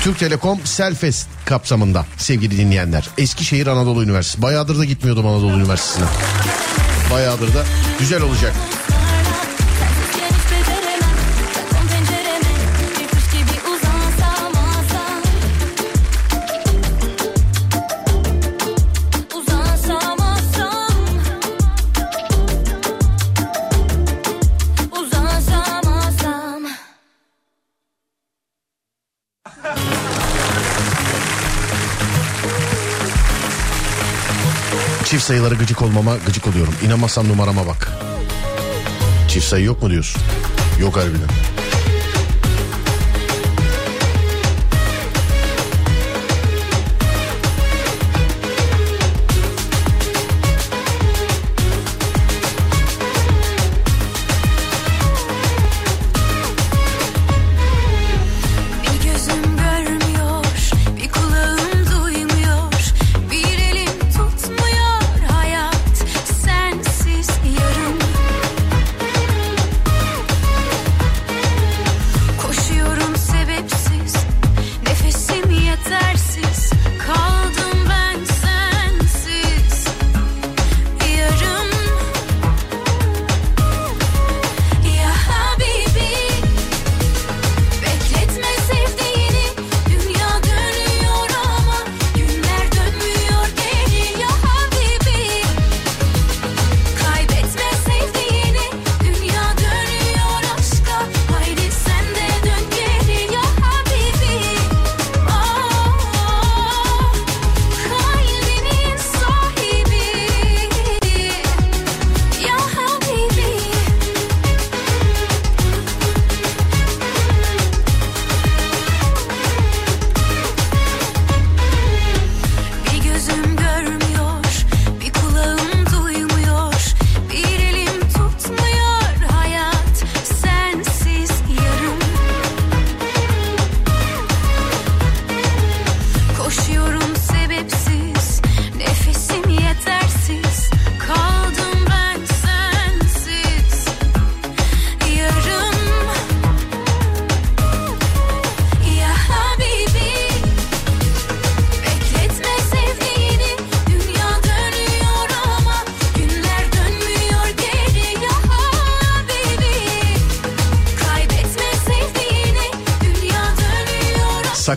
[0.02, 3.10] Türk Telekom Selfest kapsamında sevgili dinleyenler.
[3.18, 4.42] Eskişehir Anadolu Üniversitesi.
[4.42, 6.06] Bayağıdır da gitmiyordum Anadolu Üniversitesi'ne.
[7.12, 7.64] Bayağıdır da
[8.00, 8.54] güzel olacak.
[35.06, 36.74] Çift sayılara gıcık olmama gıcık oluyorum.
[36.86, 37.92] İnanmazsan numarama bak.
[39.28, 40.22] Çift sayı yok mu diyorsun?
[40.80, 41.55] Yok harbiden.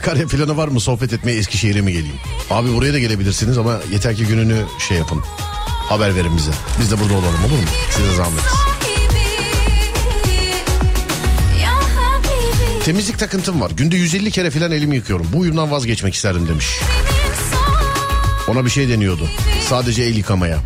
[0.08, 2.16] Sakarya planı var mı sohbet etmeye Eskişehir'e mi geleyim?
[2.50, 5.22] Abi buraya da gelebilirsiniz ama yeter ki gününü şey yapın.
[5.88, 6.50] Haber verin bize.
[6.80, 7.68] Biz de burada olalım olur mu?
[7.90, 8.44] Size zahmet.
[12.84, 13.70] Temizlik takıntım var.
[13.70, 15.26] Günde 150 kere falan elimi yıkıyorum.
[15.32, 16.66] Bu uyumdan vazgeçmek isterdim demiş.
[18.48, 19.28] Ona bir şey deniyordu.
[19.68, 20.58] Sadece el yıkamaya.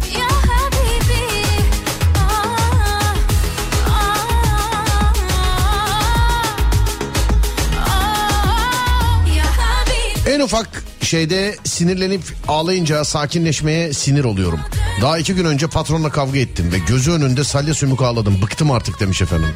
[10.27, 14.61] En ufak şeyde sinirlenip ağlayınca sakinleşmeye sinir oluyorum.
[15.03, 18.43] Daha iki gün önce patronla kavga ettim ve gözü önünde salya sümük ağladım.
[18.43, 19.49] Bıktım artık demiş efendim.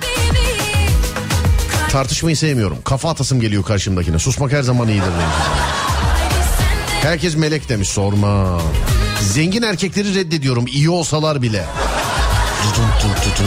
[1.91, 2.79] Tartışmayı sevmiyorum.
[2.85, 4.19] Kafa atasım geliyor karşımdakine.
[4.19, 5.09] Susmak her zaman iyidir.
[7.03, 8.61] Herkes melek demiş sorma.
[9.21, 11.65] Zengin erkekleri reddediyorum iyi olsalar bile.
[12.63, 13.47] Tutun tut tutun.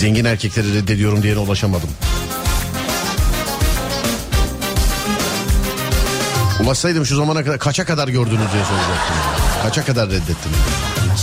[0.00, 1.90] Zengin erkekleri reddediyorum diyene ulaşamadım.
[6.64, 9.16] Ulaşsaydım şu zamana kadar kaça kadar gördünüz diye soracaktım.
[9.62, 10.58] Kaça kadar reddettiniz?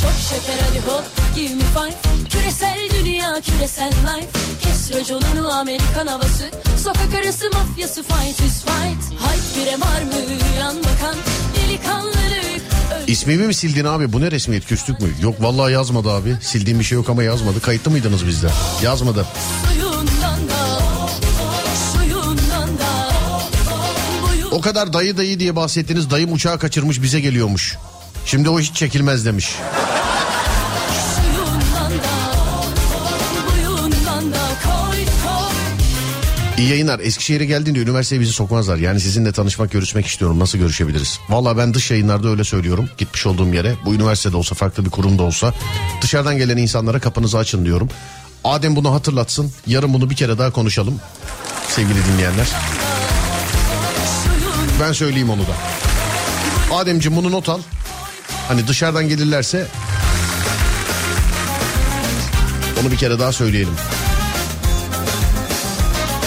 [0.01, 1.03] Çok şeker hadi hop
[1.35, 4.29] give me five Küresel dünya küresel life
[4.61, 6.51] Kes raconunu Amerikan havası
[6.83, 11.15] Sokak arası mafyası fight is fight Hype bire var mı yan bakan
[11.55, 12.46] Delikanlılık
[13.07, 14.13] İsmimi mi sildin abi?
[14.13, 15.09] Bu ne resmiyet küstük mü?
[15.21, 16.35] Yok vallahi yazmadı abi.
[16.41, 17.61] Sildiğim bir şey yok ama yazmadı.
[17.61, 18.49] Kayıtlı mıydınız bizde?
[18.83, 19.25] Yazmadı.
[24.51, 26.09] O kadar dayı dayı diye bahsettiniz.
[26.09, 27.77] Dayım uçağı kaçırmış bize geliyormuş.
[28.25, 29.55] Şimdi o hiç çekilmez demiş.
[36.57, 36.99] İyi yayınlar.
[36.99, 38.77] Eskişehir'e geldiğinde üniversiteye bizi sokmazlar.
[38.77, 40.39] Yani sizinle tanışmak, görüşmek istiyorum.
[40.39, 41.19] Nasıl görüşebiliriz?
[41.29, 42.89] Valla ben dış yayınlarda öyle söylüyorum.
[42.97, 43.75] Gitmiş olduğum yere.
[43.85, 45.53] Bu üniversitede olsa, farklı bir kurumda olsa.
[46.01, 47.89] Dışarıdan gelen insanlara kapınızı açın diyorum.
[48.43, 49.51] Adem bunu hatırlatsın.
[49.67, 50.99] Yarın bunu bir kere daha konuşalım.
[51.69, 52.47] Sevgili dinleyenler.
[54.81, 55.55] Ben söyleyeyim onu da.
[56.75, 57.59] Ademciğim bunu not al.
[58.47, 59.67] Hani dışarıdan gelirlerse
[62.81, 63.73] onu bir kere daha söyleyelim.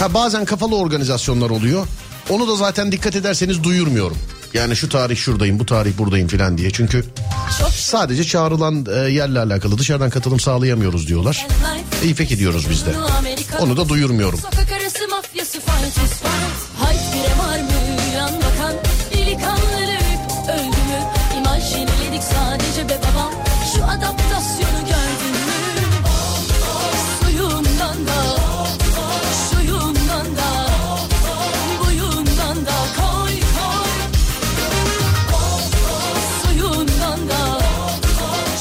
[0.01, 1.86] Ha bazen kafalı organizasyonlar oluyor.
[2.30, 4.18] Onu da zaten dikkat ederseniz duyurmuyorum.
[4.55, 6.70] Yani şu tarih şuradayım, bu tarih buradayım filan diye.
[6.70, 7.05] Çünkü
[7.70, 11.46] sadece çağrılan e, yerle alakalı dışarıdan katılım sağlayamıyoruz diyorlar.
[12.05, 12.90] İyi pek ediyoruz biz de.
[13.61, 14.38] Onu da duyurmuyorum.
[14.38, 15.59] Sokak arası mafyası
[17.42, 18.74] var mı bakan
[20.59, 21.01] öldü mü
[21.38, 21.74] İmaj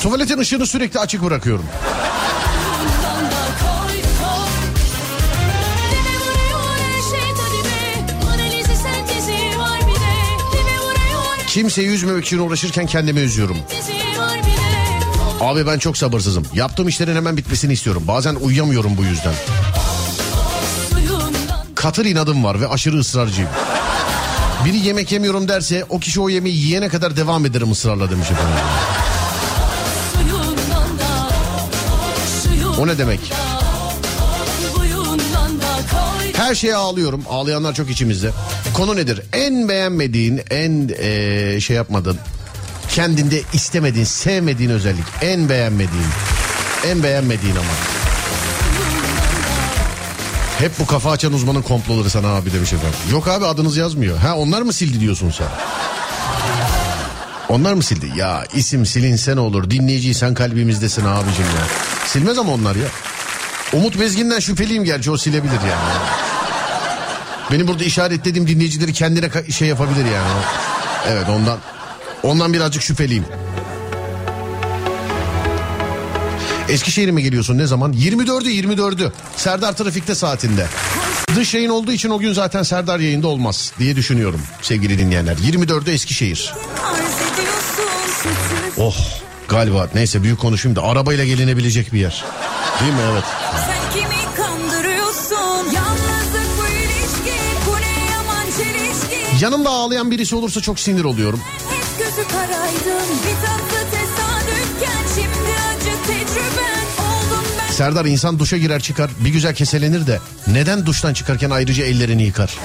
[0.09, 1.65] Tuvaletin ışığını sürekli açık bırakıyorum.
[11.47, 13.57] Kimseyi üzmemek için uğraşırken kendimi üzüyorum.
[15.41, 16.45] Abi ben çok sabırsızım.
[16.53, 18.03] Yaptığım işlerin hemen bitmesini istiyorum.
[18.07, 19.33] Bazen uyuyamıyorum bu yüzden.
[21.75, 23.49] Katır inadım var ve aşırı ısrarcıyım.
[24.65, 28.98] Biri yemek yemiyorum derse o kişi o yemeği yiyene kadar devam ederim ısrarla demiş efendim.
[32.79, 33.19] O ne demek?
[36.35, 37.23] Her şeye ağlıyorum.
[37.29, 38.31] Ağlayanlar çok içimizde.
[38.73, 39.21] Konu nedir?
[39.33, 42.17] En beğenmediğin, en eee, şey yapmadığın,
[42.95, 45.05] kendinde istemediğin, sevmediğin özellik.
[45.21, 46.05] En beğenmediğin.
[46.87, 47.71] En beğenmediğin ama.
[50.59, 52.99] Hep bu kafa açan uzmanın komploları sana abi demiş efendim.
[53.11, 54.17] Yok abi adınız yazmıyor.
[54.17, 55.47] Ha onlar mı sildi diyorsun sen?
[57.49, 58.11] Onlar mı sildi?
[58.15, 59.69] Ya isim silinse ne olur?
[59.69, 61.67] Dinleyici sen kalbimizdesin abicim ya.
[62.07, 62.87] Silmez ama onlar ya.
[63.73, 65.99] Umut Bezgin'den şüpheliyim gerçi o silebilir yani.
[67.51, 70.41] Benim burada işaretlediğim dinleyicileri kendine şey yapabilir yani.
[71.07, 71.57] Evet ondan
[72.23, 73.25] ondan birazcık şüpheliyim.
[76.69, 77.93] Eskişehir'e mi geliyorsun ne zaman?
[77.93, 79.11] 24'ü 24'ü.
[79.35, 80.67] Serdar Trafik'te saatinde.
[81.35, 85.35] Dış yayın olduğu için o gün zaten Serdar yayında olmaz diye düşünüyorum sevgili dinleyenler.
[85.37, 86.53] 24'ü Eskişehir.
[88.79, 88.95] Oh
[89.47, 92.23] galiba neyse büyük konuşayım da arabayla gelinebilecek bir yer.
[92.81, 92.99] Değil mi?
[93.11, 93.23] Evet.
[93.67, 94.19] Sen kimi.
[99.41, 101.41] Yanımda ağlayan birisi olursa çok sinir oluyorum.
[107.71, 112.55] Serdar insan duşa girer çıkar bir güzel keselenir de neden duştan çıkarken ayrıca ellerini yıkar?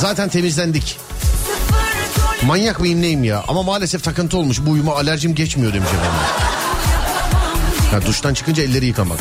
[0.00, 1.05] Zaten temizlendik.
[2.46, 3.44] Manyak mıyım neyim ya?
[3.48, 4.60] Ama maalesef takıntı olmuş.
[4.66, 6.20] Bu uyuma alerjim geçmiyor demiş efendim.
[7.90, 9.18] Ha, duştan çıkınca elleri yıkamak.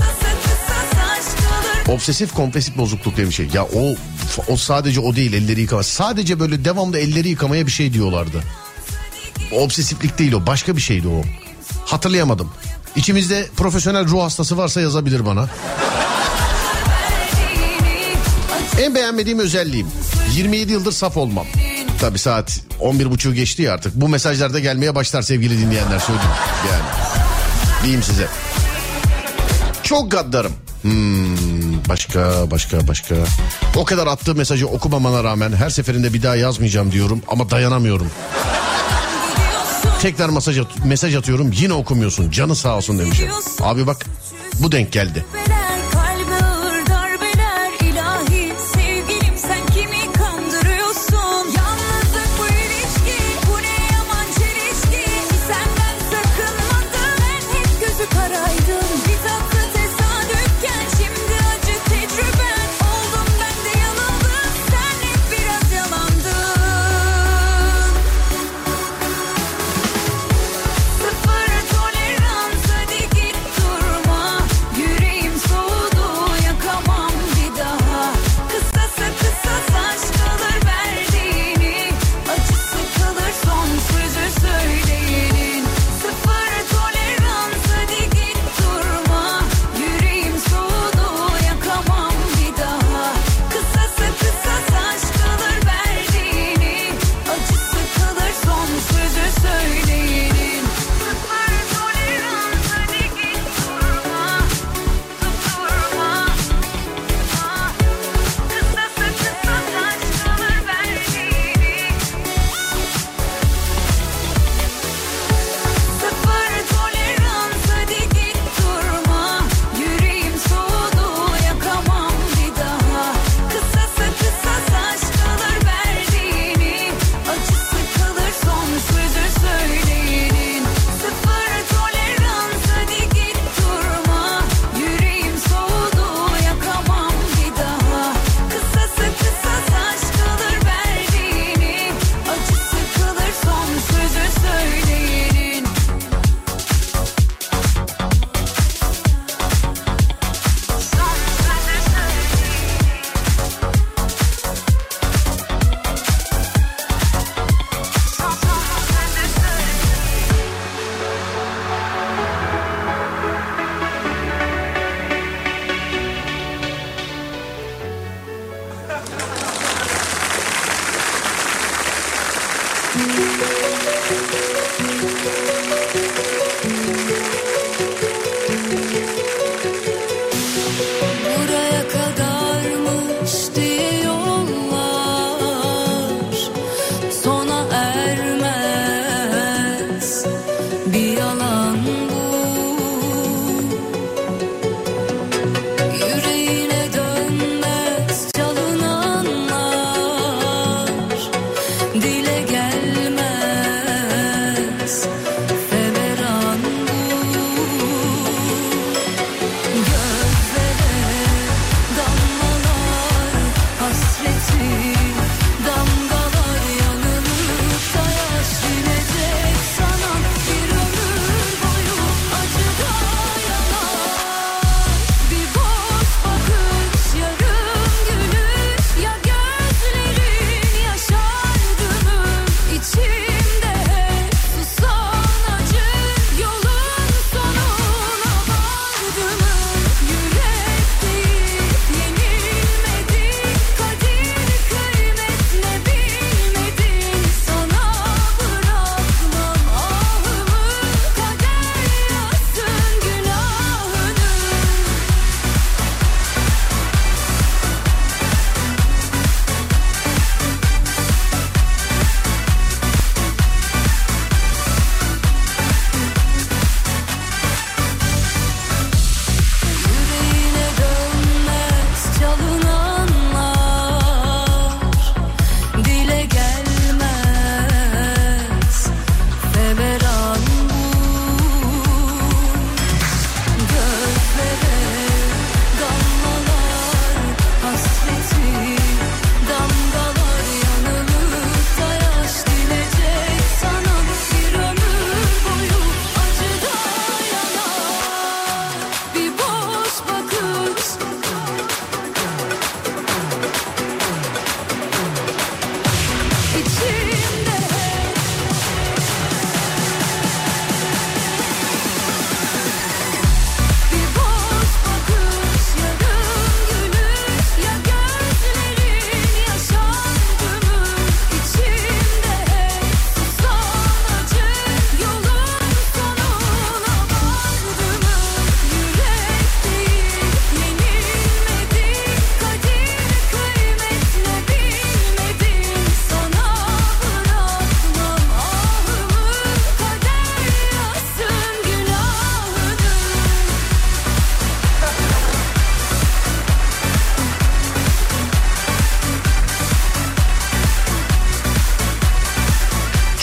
[1.88, 3.48] Obsesif kompulsif bozukluk diye bir şey.
[3.54, 3.96] Ya o
[4.48, 5.84] o sadece o değil elleri yıkama.
[5.84, 8.44] Sadece böyle devamlı elleri yıkamaya bir şey diyorlardı.
[9.52, 11.22] Obsesiflik değil o başka bir şeydi o.
[11.86, 12.50] Hatırlayamadım.
[12.96, 15.50] İçimizde profesyonel ruh hastası varsa yazabilir bana.
[18.82, 19.88] En beğenmediğim özelliğim
[20.36, 21.46] 27 yıldır saf olmam.
[22.06, 23.96] Tabi saat 11.30'u geçti ya artık.
[23.96, 26.32] Bu mesajlar da gelmeye başlar sevgili dinleyenler söyleyeyim.
[26.72, 26.84] Yani
[27.84, 28.28] diyeyim size.
[29.84, 30.52] Çok gaddarım.
[30.82, 33.16] Hmm, başka başka başka.
[33.76, 38.08] O kadar attığı mesajı okumamana rağmen her seferinde bir daha yazmayacağım diyorum ama dayanamıyorum.
[40.02, 43.30] Tekrar mesaj, at- mesaj atıyorum yine okumuyorsun canı sağ olsun demişim.
[43.62, 44.06] Abi bak
[44.60, 45.26] bu denk geldi.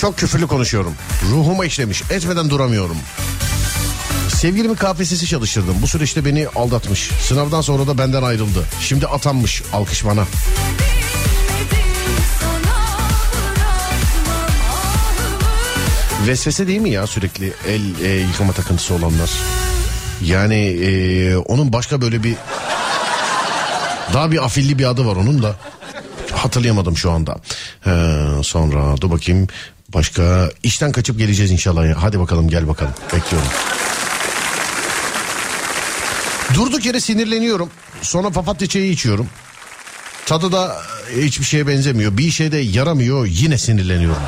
[0.03, 0.95] Çok küfürlü konuşuyorum.
[1.31, 2.03] Ruhuma işlemiş.
[2.11, 2.97] Etmeden duramıyorum.
[4.29, 5.77] Sevgilimi KPSS çalıştırdım.
[5.83, 7.11] Bu süreçte beni aldatmış.
[7.21, 8.65] Sınavdan sonra da benden ayrıldı.
[8.81, 9.63] Şimdi atanmış.
[9.73, 10.27] Alkış bana.
[16.27, 19.31] Vesvese değil mi ya sürekli el e, yıkama takıntısı olanlar?
[20.25, 22.37] Yani e, onun başka böyle bir
[24.13, 25.57] daha bir afilli bir adı var onun da
[26.33, 27.37] hatırlayamadım şu anda.
[27.87, 27.91] Ee,
[28.43, 29.47] sonra dur bakayım
[29.89, 31.95] başka işten kaçıp geleceğiz inşallah.
[31.97, 33.49] Hadi bakalım gel bakalım bekliyorum.
[36.55, 37.71] Durduk yere sinirleniyorum.
[38.03, 39.29] Sonra papatya çayı içiyorum.
[40.27, 40.77] Tadı da
[41.17, 42.19] e, hiçbir şeye benzemiyor.
[42.19, 43.27] Bir işe de yaramıyor.
[43.27, 44.23] Yine sinirleniyorum.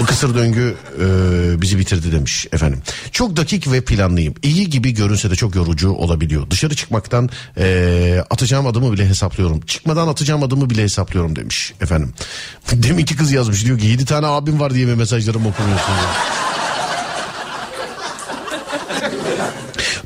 [0.00, 2.82] Bu kısır döngü e, bizi bitirdi demiş efendim.
[3.12, 4.34] Çok dakik ve planlıyım.
[4.42, 6.50] İyi gibi görünse de çok yorucu olabiliyor.
[6.50, 9.60] Dışarı çıkmaktan e, atacağım adımı bile hesaplıyorum.
[9.60, 12.14] Çıkmadan atacağım adımı bile hesaplıyorum demiş efendim.
[12.72, 15.86] Deminki kız yazmış diyor ki 7 tane abim var diye mi mesajlarımı okumuyorsun?
[15.86, 16.42] diyor.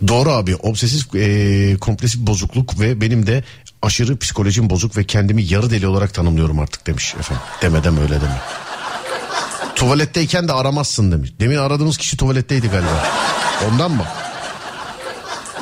[0.09, 3.45] Doğru abi obsesif e, kompulsif bozukluk ve benim de
[3.83, 7.43] aşırı psikolojim bozuk ve kendimi yarı deli olarak tanımlıyorum artık demiş efendim.
[7.63, 8.41] Demedem öyle deme.
[9.77, 11.33] Tuvaletteyken de aramazsın demiş.
[11.41, 13.07] Demin aradığımız kişi tuvaletteydi galiba.
[13.69, 14.05] Ondan mı?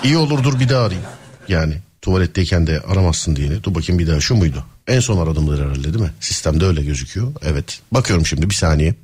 [0.04, 1.08] İyi olur dur bir daha arayayım.
[1.48, 3.62] Yani tuvaletteyken de aramazsın diyeni.
[3.64, 4.64] Dur bakayım bir daha şu muydu?
[4.86, 6.10] En son aradığımdır herhalde değil mi?
[6.20, 7.32] Sistemde öyle gözüküyor.
[7.42, 7.80] Evet.
[7.92, 8.94] Bakıyorum şimdi bir saniye.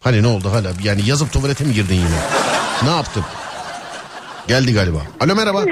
[0.00, 0.72] Hani ne oldu hala?
[0.82, 2.20] Yani yazıp tuvalete mi girdin yine?
[2.82, 3.24] Ne yaptın?
[4.48, 5.02] Geldi galiba.
[5.20, 5.64] Alo merhaba.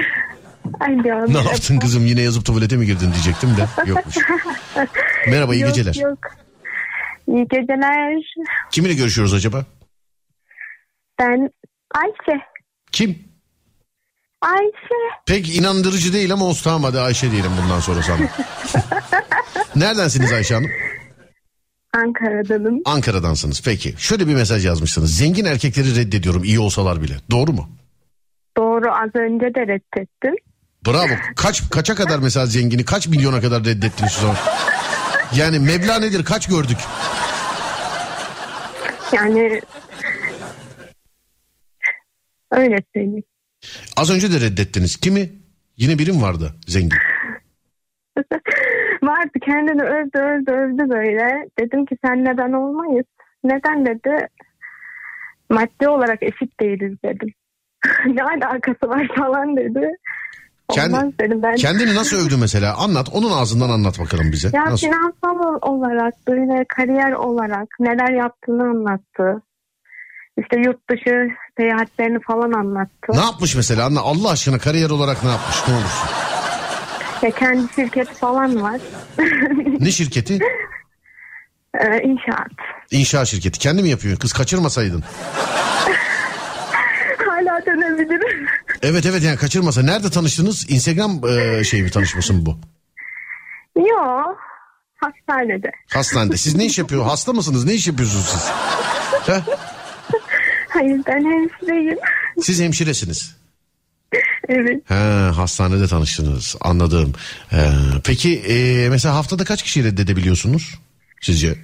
[0.79, 1.33] Alo.
[1.33, 4.15] Ne yaptın kızım yine yazıp tuvalete mi girdin diyecektim de yokmuş.
[5.27, 5.95] Merhaba iyi Yok, geceler.
[6.09, 6.19] Yok.
[7.27, 8.15] İyi geceler.
[8.71, 9.65] Kiminle görüşüyoruz acaba?
[11.19, 11.49] Ben
[11.95, 12.41] Ayşe.
[12.91, 13.19] Kim?
[14.41, 15.23] Ayşe.
[15.27, 18.17] Pek inandırıcı değil ama tamam hadi Ayşe diyelim bundan sonra sana.
[19.75, 20.69] Neredensiniz Ayşe Hanım?
[21.93, 22.81] Ankara'danım.
[22.85, 23.93] Ankara'dansınız peki.
[23.97, 25.17] Şöyle bir mesaj yazmışsınız.
[25.17, 27.13] Zengin erkekleri reddediyorum iyi olsalar bile.
[27.31, 27.69] Doğru mu?
[28.57, 30.35] Doğru az önce de reddettim.
[30.87, 31.13] Bravo.
[31.35, 34.35] Kaç kaça kadar mesela zengini kaç milyona kadar reddettiniz şu zaman?
[35.35, 36.77] Yani meblağ nedir kaç gördük?
[39.13, 39.61] Yani
[42.51, 43.23] öyle söyleyeyim.
[43.97, 44.95] Az önce de reddettiniz.
[44.95, 45.29] Kimi?
[45.77, 46.97] Yine birim vardı zengin.
[49.03, 51.49] Vardı kendini övdü övdü övdü böyle.
[51.59, 53.05] Dedim ki senle ben olmayız.
[53.43, 54.27] Neden dedi.
[55.49, 57.33] Maddi olarak eşit değiliz dedim.
[58.05, 59.87] ne alakası var falan dedi.
[60.73, 61.55] Kendi- Olmaz dedim ben.
[61.55, 62.75] Kendini nasıl övdü mesela?
[62.75, 63.09] Anlat.
[63.13, 64.49] Onun ağzından anlat bakalım bize.
[64.53, 64.87] Ya Nasıl?
[64.87, 69.41] finansal olarak böyle kariyer olarak neler yaptığını anlattı.
[70.41, 71.27] İşte yurt dışı
[71.57, 73.07] seyahatlerini falan anlattı.
[73.09, 73.85] Ne yapmış mesela?
[73.85, 75.55] Anla Allah aşkına kariyer olarak ne yapmış?
[75.67, 76.09] Ne olursun.
[77.21, 78.81] Ya kendi şirketi falan var.
[79.79, 80.39] Ne şirketi?
[81.79, 82.51] Ee, inşaat.
[82.91, 83.59] İnşaat şirketi.
[83.59, 84.17] Kendi mi yapıyor?
[84.19, 85.03] Kız kaçırmasaydın.
[87.27, 88.47] Hala dönebilirim.
[88.81, 89.81] Evet evet yani kaçırmasa.
[89.81, 90.65] Nerede tanıştınız?
[90.69, 92.57] Instagram e, şey mi tanışması mı bu?
[93.75, 94.23] Yo.
[94.95, 95.71] Hastanede.
[95.93, 96.37] Hastanede.
[96.37, 97.05] Siz ne iş yapıyor?
[97.05, 97.65] Hasta mısınız?
[97.65, 98.49] Ne iş yapıyorsunuz siz?
[99.27, 99.41] Heh?
[100.69, 101.97] Hayır ben hemşireyim.
[102.41, 103.35] Siz hemşiresiniz.
[104.49, 104.89] evet.
[104.89, 106.55] Ha, hastanede tanıştınız.
[106.61, 107.13] Anladım.
[107.53, 107.57] Ee,
[108.03, 110.79] peki e, mesela haftada kaç kişi reddedebiliyorsunuz
[111.21, 111.55] sizce?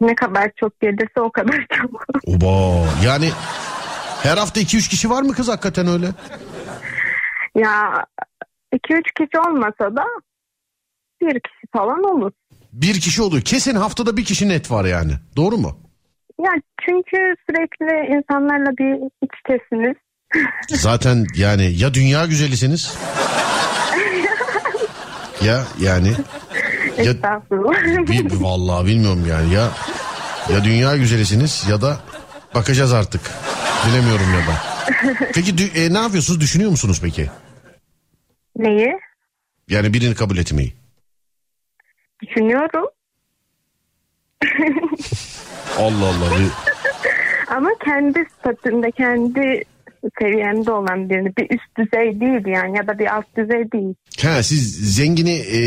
[0.00, 2.06] Ne kadar çok gelirse o kadar çok.
[2.26, 2.84] Oba.
[3.04, 3.30] Yani
[4.26, 6.06] her hafta 2-3 kişi var mı kız hakikaten öyle?
[7.56, 8.04] ya
[8.74, 10.04] 2-3 kişi olmasa da
[11.22, 12.32] bir kişi falan olur.
[12.72, 13.42] Bir kişi oluyor.
[13.42, 15.12] Kesin haftada bir kişi net var yani.
[15.36, 15.78] Doğru mu?
[16.40, 16.50] Ya
[16.80, 19.96] çünkü sürekli insanlarla bir iç içesiniz.
[20.82, 22.96] Zaten yani ya dünya güzelisiniz
[25.44, 26.08] ya yani
[26.98, 27.72] ya Estağfurullah.
[28.08, 29.68] bir- vallahi bilmiyorum yani ya
[30.52, 31.96] ya dünya güzelisiniz ya da
[32.56, 33.20] bakacağız artık.
[33.88, 34.76] Bilemiyorum ya da.
[35.34, 36.40] Peki e, ne yapıyorsunuz?
[36.40, 37.30] Düşünüyor musunuz peki?
[38.56, 38.98] Neyi?
[39.68, 40.72] Yani birini kabul etmeyi.
[42.22, 42.86] Düşünüyorum.
[45.78, 46.30] Allah Allah.
[47.56, 49.62] Ama kendi statümde, kendi
[50.18, 51.36] seviyemde olan birini.
[51.36, 53.94] Bir üst düzey değil yani ya da bir alt düzey değil.
[54.22, 55.60] Ha, siz zengini e,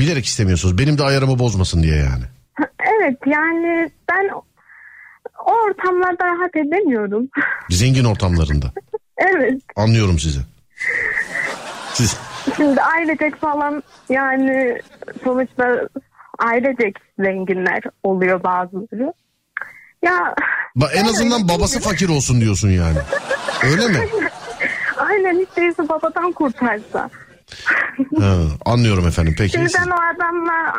[0.00, 0.78] bilerek istemiyorsunuz.
[0.78, 2.24] Benim de ayarımı bozmasın diye yani.
[2.80, 4.30] Evet yani ben
[5.46, 7.28] o ortamlarda rahat edemiyorum.
[7.70, 8.66] Zengin ortamlarında.
[9.16, 9.62] evet.
[9.76, 10.40] Anlıyorum sizi.
[11.94, 12.16] Siz
[12.56, 14.78] Şimdi ailecek falan yani
[15.24, 15.88] sonuçta
[16.38, 19.12] ailecek zenginler oluyor bazıları.
[20.02, 20.34] Ya
[20.76, 22.98] Ba- en azından babası fakir olsun diyorsun yani.
[23.64, 23.98] Öyle mi?
[24.96, 27.10] aynen hiç değilse babadan kurtarsa.
[28.20, 28.34] Ha,
[28.66, 29.52] anlıyorum efendim peki.
[29.52, 30.72] Şimdi ben o adamla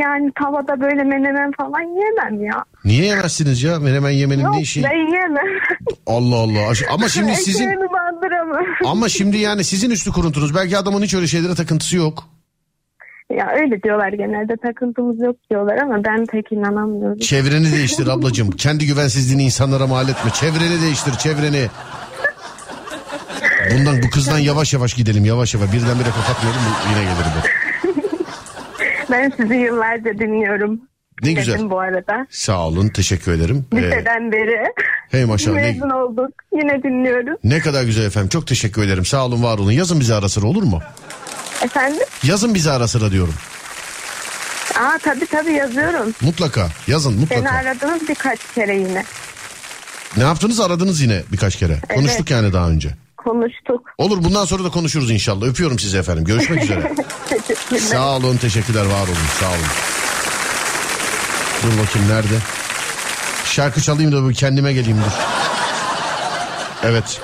[0.00, 2.64] yani tavada böyle menemen falan yiyemem ya.
[2.84, 3.78] Niye yemezsiniz ya?
[3.78, 4.82] Menemen yemenin Yok ne işi?
[4.82, 5.46] ben yiyemem.
[6.06, 6.72] Allah Allah.
[6.90, 8.64] Ama şimdi sizin Ekmeğimi bandıramam.
[8.86, 10.54] ama şimdi yani sizin üstü kuruntunuz.
[10.54, 12.24] Belki adamın hiç öyle şeylere takıntısı yok.
[13.38, 17.18] Ya öyle diyorlar genelde takıntımız yok diyorlar ama ben pek inanamıyorum.
[17.18, 18.50] Çevreni değiştir ablacığım.
[18.50, 20.30] Kendi güvensizliğini insanlara mal etme.
[20.30, 21.66] Çevreni değiştir çevreni.
[23.72, 25.72] Bundan bu kızdan yavaş yavaş gidelim yavaş yavaş.
[25.72, 27.46] Birdenbire kapatmayalım yine gelir bu.
[29.10, 30.80] Ben sizi yıllarca dinliyorum.
[31.22, 31.70] Ne Dedim güzel.
[31.70, 32.26] bu arada.
[32.30, 33.66] Sağ olun teşekkür ederim.
[33.72, 34.72] Ee, Liseden beri.
[35.10, 35.56] hey maşallah.
[35.56, 36.30] Ne, Mezun olduk.
[36.52, 37.38] Yine dinliyoruz.
[37.44, 38.28] ne kadar güzel efendim.
[38.28, 39.04] Çok teşekkür ederim.
[39.04, 39.70] Sağ olun var olun.
[39.72, 40.82] Yazın bizi ara sıra olur mu?
[41.64, 42.02] Efendim?
[42.22, 43.34] Yazın bizi ara sıra diyorum.
[44.80, 46.14] Aa tabii tabii yazıyorum.
[46.20, 46.68] Mutlaka.
[46.86, 47.50] Yazın Beni mutlaka.
[47.56, 49.04] aradınız birkaç kere yine.
[50.16, 51.78] Ne yaptınız aradınız yine birkaç kere.
[51.94, 52.90] Konuştuk yani daha önce.
[53.26, 53.80] Konuştuk.
[53.98, 55.46] Olur bundan sonra da konuşuruz inşallah.
[55.46, 56.24] Öpüyorum sizi efendim.
[56.24, 56.92] Görüşmek üzere.
[57.80, 59.58] Sağ olun teşekkürler var olun sağ olun.
[61.62, 62.38] Dur bakayım nerede?
[63.44, 65.12] Şarkı çalayım da kendime geleyim dur.
[66.82, 67.20] Evet.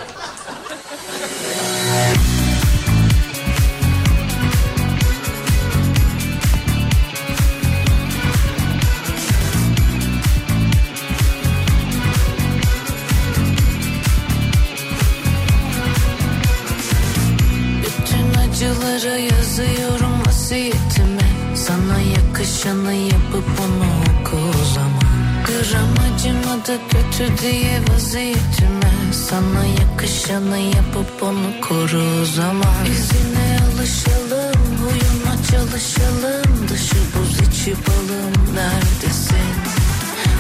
[26.63, 28.93] Acımadı kötü diye vaziyetime.
[29.13, 32.85] Sana yakışanı yapıp onu koru zaman.
[32.91, 36.69] İzine alışalım, huyuna çalışalım.
[36.69, 39.55] Dışı buz içi balım neredesin?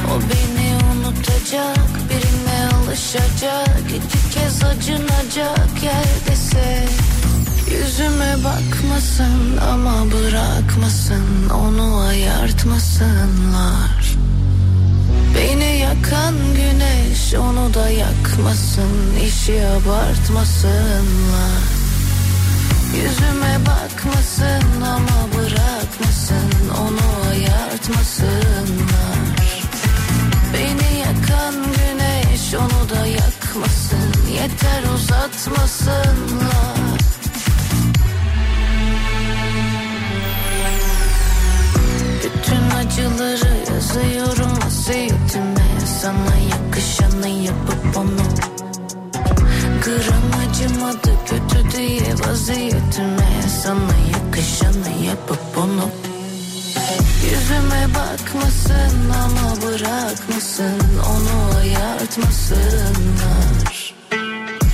[0.08, 3.80] O beni unutacak, birine alışacak.
[3.88, 6.88] İki kez acınacak yerdese
[7.70, 14.01] Yüzüme bakmasın ama bırakmasın Onu ayartmasınlar
[15.42, 21.62] Beni yakan güneş onu da yakmasın işi abartmasınlar.
[22.96, 26.50] Yüzüme bakmasın ama bırakmasın
[26.80, 29.18] Onu ayartmasınlar.
[30.54, 36.91] Beni yakan güneş onu da yakmasın Yeter uzatmasınlar
[42.92, 45.66] acıları yazıyorum vasiyetime
[46.02, 48.26] Sana yakışanı yapıp onu
[49.84, 53.28] Gram acımadı kötü diye vaziyetime.
[53.62, 55.88] Sana yakışanı yapıp onu
[57.24, 63.94] Yüzüme bakmasın ama bırakmasın Onu ayartmasınlar.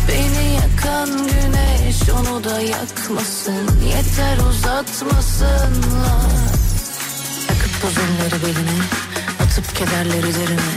[0.08, 6.57] Beni yakan güneş onu da yakmasın Yeter uzatmasınlar
[7.82, 8.78] Toz elleri beline
[9.42, 10.70] Atıp kederleri derine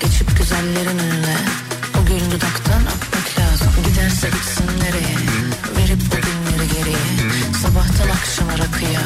[0.00, 1.36] Geçip güzellerin önüne.
[2.00, 5.16] O gül dudaktan akmak lazım Giderse gitsin nereye?
[5.76, 7.04] Verip o günleri geriye
[7.62, 9.00] Sabahtan akşama rakıya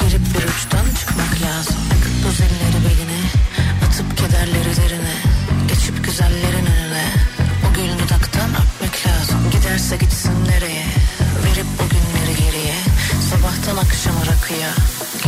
[0.00, 1.76] Girip bir uçtan çıkmak lazım.
[2.22, 3.20] Toz elleri beline
[3.86, 5.16] Atıp kederleri derine
[5.68, 7.06] Geçip güzellerin önüne.
[7.70, 10.86] O gül dudaktan akmak lazım Giderse gitsin nereye?
[11.44, 12.76] Verip o günleri geriye
[13.30, 14.70] Sabahtan akşama rakıya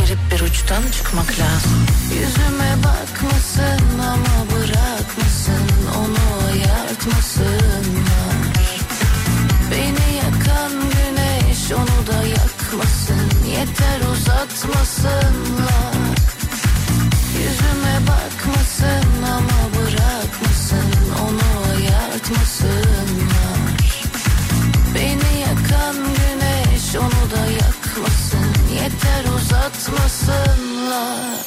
[0.09, 1.85] Girip bir uçtan çıkmak lazım.
[2.13, 5.67] Yüzüme bakmasın ama bırakmasın
[5.97, 8.39] Onu ayartmasınlar.
[9.71, 15.78] Beni yakan güneş onu da yakmasın Yeter uzatmasınlar
[29.49, 31.39] uzatmasınlar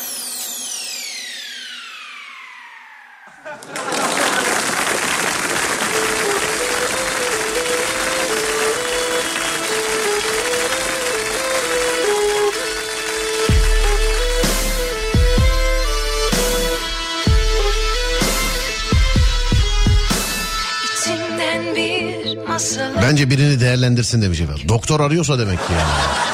[23.03, 24.69] Bence birini değerlendirsin demiş efendim.
[24.69, 26.32] Doktor arıyorsa demek ki yani.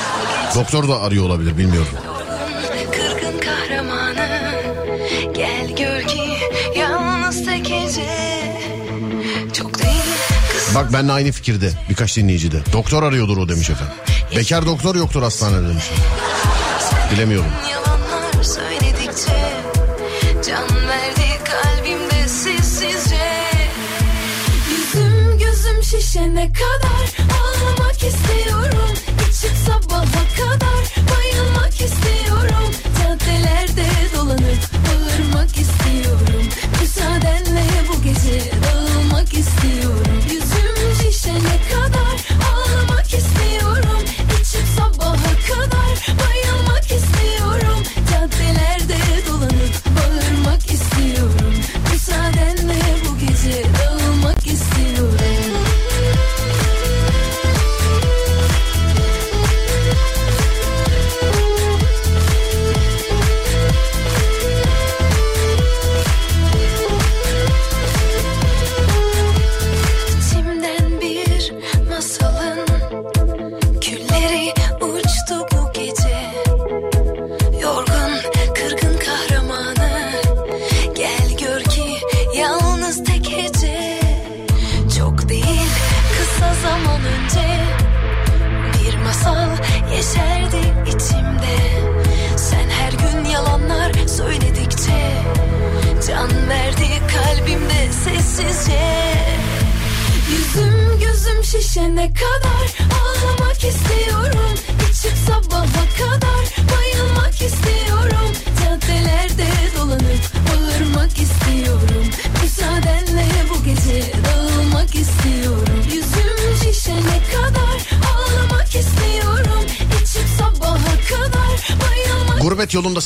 [0.54, 1.88] Doktor da arıyor olabilir bilmiyorum.
[2.92, 4.28] Kırgın kahramanı
[5.34, 6.22] Gel gör ki
[6.78, 7.66] yalnız tek
[9.52, 10.02] Çok değil
[10.74, 12.62] Bak benimle aynı fikirde birkaç dinleyici de.
[12.72, 13.94] Doktor arıyordur o demiş efendim.
[14.36, 15.84] Bekar doktor yoktur hastanede demiş.
[17.12, 17.50] Bilemiyorum.
[17.70, 19.52] Yalanlar söyledikçe
[20.46, 23.28] Can verdi kalbimde sessizce
[24.70, 28.87] Yüzüm gözüm şişene kadar Ağlamak istiyorum
[30.38, 31.67] kadar bayılmak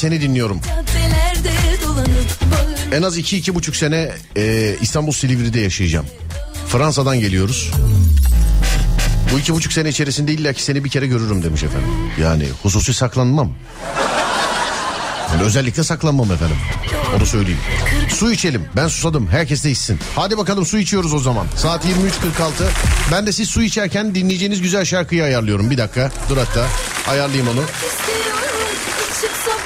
[0.02, 0.60] seni dinliyorum.
[2.92, 6.06] En az iki iki buçuk sene e, İstanbul Silivri'de yaşayacağım.
[6.68, 7.70] Fransa'dan geliyoruz.
[9.32, 11.88] Bu iki buçuk sene içerisinde illaki seni bir kere görürüm demiş efendim.
[12.20, 13.52] Yani hususi saklanmam.
[15.32, 16.56] Yani özellikle saklanmam efendim.
[17.16, 17.60] Onu söyleyeyim.
[18.08, 18.64] Su içelim.
[18.76, 19.28] Ben susadım.
[19.28, 19.98] Herkes de içsin.
[20.16, 21.46] Hadi bakalım su içiyoruz o zaman.
[21.56, 21.90] Saat 23.46.
[23.12, 25.70] Ben de siz su içerken dinleyeceğiniz güzel şarkıyı ayarlıyorum.
[25.70, 26.10] Bir dakika.
[26.28, 26.66] Dur hatta.
[27.10, 27.60] Ayarlayayım onu.
[27.60, 28.31] istiyorum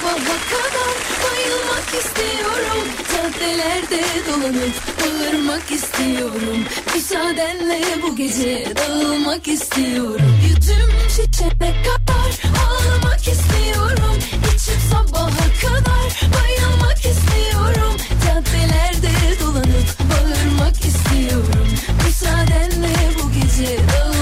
[0.06, 2.86] sabaha kadar bayılmak istiyorum.
[3.12, 6.58] Caddelerde dolanıp bağırmak istiyorum.
[6.94, 10.40] Müsaadenle bu gece dağılmak istiyorum.
[10.42, 12.30] Yüzüm şişene kadar
[12.66, 14.16] ağlamak istiyorum.
[14.54, 17.96] İçip sabaha kadar bayılmak istiyorum.
[18.26, 21.68] Caddelerde dolanıp bağırmak istiyorum.
[22.06, 24.15] Müsaadenle bu gece dağılmak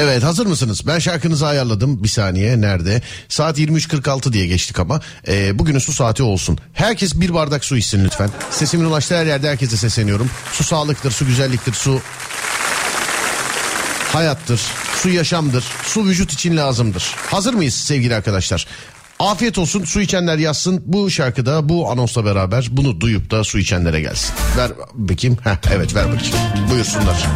[0.00, 0.86] Evet hazır mısınız?
[0.86, 2.02] Ben şarkınızı ayarladım.
[2.02, 3.02] Bir saniye nerede?
[3.28, 5.00] Saat 23.46 diye geçtik ama.
[5.28, 6.58] Ee, bugünün su saati olsun.
[6.72, 8.30] Herkes bir bardak su içsin lütfen.
[8.50, 10.30] Sesimin ulaştığı her yerde herkese sesleniyorum.
[10.52, 12.00] Su sağlıktır, su güzelliktir, su
[14.12, 14.60] hayattır,
[15.02, 17.14] su yaşamdır, su vücut için lazımdır.
[17.30, 18.66] Hazır mıyız sevgili arkadaşlar?
[19.18, 24.00] Afiyet olsun su içenler yazsın bu şarkıda bu anonsla beraber bunu duyup da su içenlere
[24.00, 24.34] gelsin.
[24.56, 25.36] Ver bakayım.
[25.44, 26.36] Heh, evet ver bakayım.
[26.70, 27.26] Buyursunlar.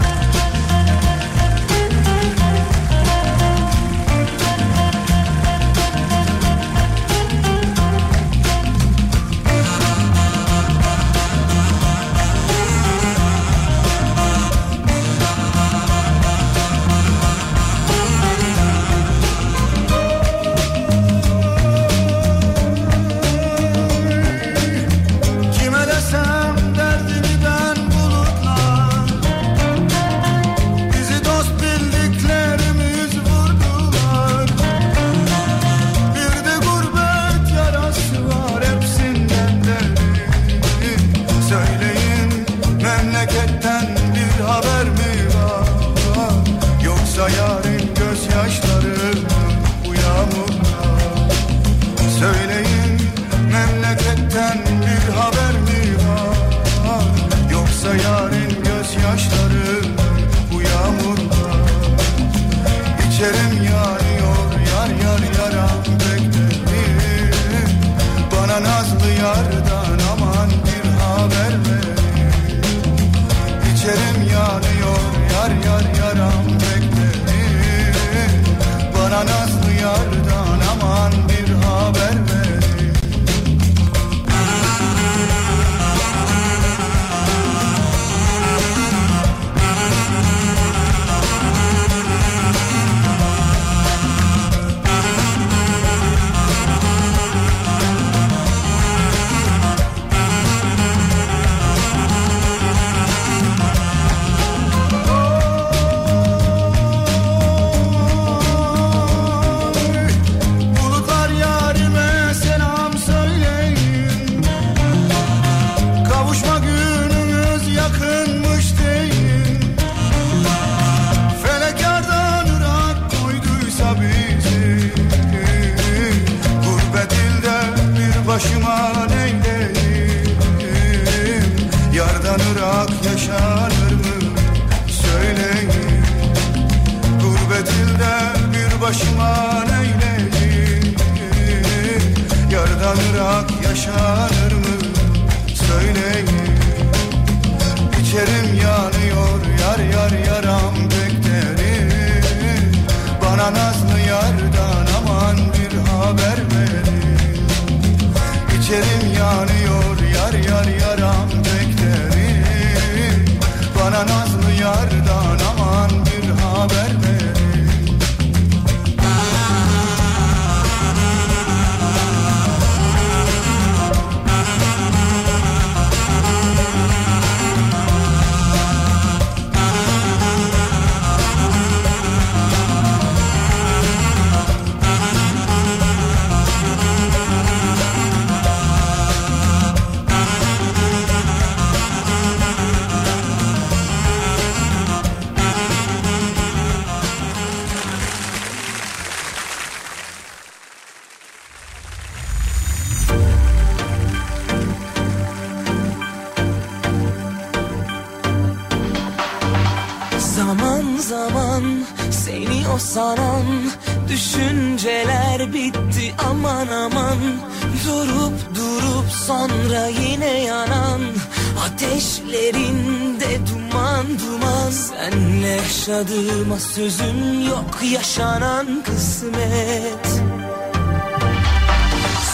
[226.74, 230.06] Sözüm yok yaşanan kısmet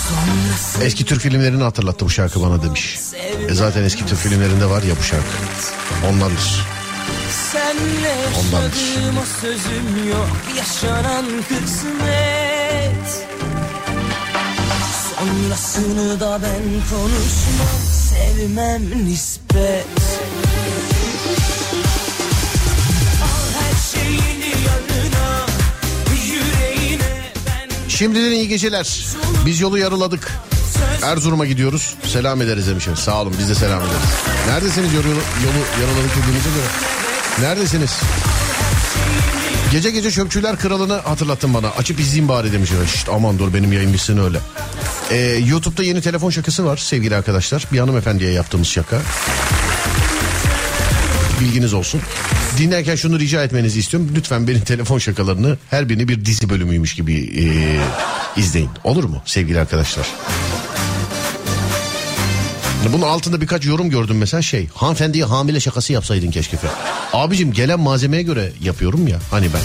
[0.08, 2.98] Sonrası Eski Türk filmlerini hatırlattı bu şarkı bana demiş.
[3.48, 5.26] E zaten eski Türk filmlerinde var ya bu şarkı.
[6.10, 6.66] Ondandır.
[7.52, 8.76] Senle Ondandır.
[8.76, 13.26] yaşadığıma sözüm yok Yaşanan kısmet
[15.16, 17.78] Sonrasını da ben konuşmam
[18.08, 19.87] Sevmem nispet
[27.98, 29.06] Şimdiden iyi geceler.
[29.46, 30.32] Biz yolu yarıladık.
[31.02, 31.94] Erzurum'a gidiyoruz.
[32.06, 32.96] Selam ederiz demişim.
[32.96, 34.02] Sağ olun biz de selam ederiz.
[34.48, 36.66] Neredesiniz yolu, yolu yarıladık dediğinize göre?
[37.40, 37.90] Neredesiniz?
[39.72, 41.68] Gece gece çöpçüler kralını hatırlattın bana.
[41.68, 42.70] Açıp izleyeyim bari demiş.
[42.94, 44.38] Şşt, aman dur benim yayın bitsin öyle.
[45.10, 45.16] Ee,
[45.46, 47.64] YouTube'da yeni telefon şakası var sevgili arkadaşlar.
[47.72, 49.00] Bir hanımefendiye yaptığımız şaka.
[51.40, 52.00] Bilginiz olsun.
[52.58, 54.10] Dinlerken şunu rica etmenizi istiyorum.
[54.14, 57.80] Lütfen benim telefon şakalarını her birini bir dizi bölümüymüş gibi ee,
[58.40, 58.70] izleyin.
[58.84, 60.06] Olur mu sevgili arkadaşlar?
[62.92, 64.68] Bunun altında birkaç yorum gördüm mesela şey.
[64.74, 66.74] Hanımefendiye hamile şakası yapsaydın keşke falan.
[67.12, 69.60] Abicim gelen malzemeye göre yapıyorum ya hani ben.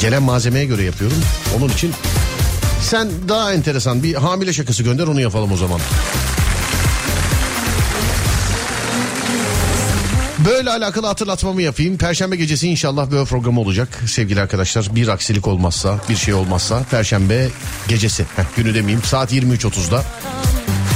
[0.00, 1.18] Gelen malzemeye göre yapıyorum.
[1.58, 1.92] Onun için
[2.82, 5.80] sen daha enteresan bir hamile şakası gönder onu yapalım o zaman.
[10.44, 11.98] Böyle alakalı hatırlatmamı yapayım.
[11.98, 14.88] Perşembe gecesi inşallah böyle programı olacak sevgili arkadaşlar.
[14.94, 17.48] Bir aksilik olmazsa, bir şey olmazsa Perşembe
[17.88, 18.22] gecesi.
[18.36, 20.04] Heh, günü demeyeyim saat 23.30'da.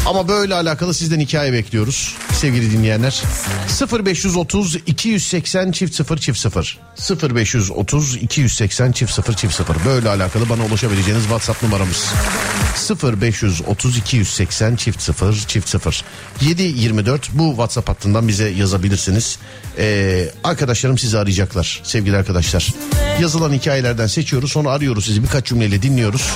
[0.08, 3.22] Ama böyle alakalı sizden hikaye bekliyoruz sevgili dinleyenler.
[4.04, 6.78] 0530 280 çift 0 çift 0
[7.34, 12.12] 0530 280 çift 0 çift 0 böyle alakalı bana ulaşabileceğiniz WhatsApp numaramız
[13.02, 16.04] 0530 280 çift 0 çift 0
[16.40, 19.38] 724 bu WhatsApp hattından bize yazabilirsiniz.
[19.78, 22.74] Ee, arkadaşlarım sizi arayacaklar sevgili arkadaşlar.
[23.20, 26.30] Yazılan hikayelerden seçiyoruz sonra arıyoruz sizi birkaç cümleyle dinliyoruz.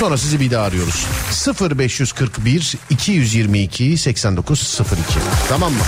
[0.00, 1.06] Sonra sizi bir daha arıyoruz.
[1.78, 2.53] 0541
[2.90, 5.02] 222 8902.
[5.48, 5.78] Tamam mı?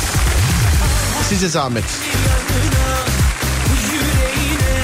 [1.28, 1.84] Size zahmet.
[3.92, 4.76] Yüreğine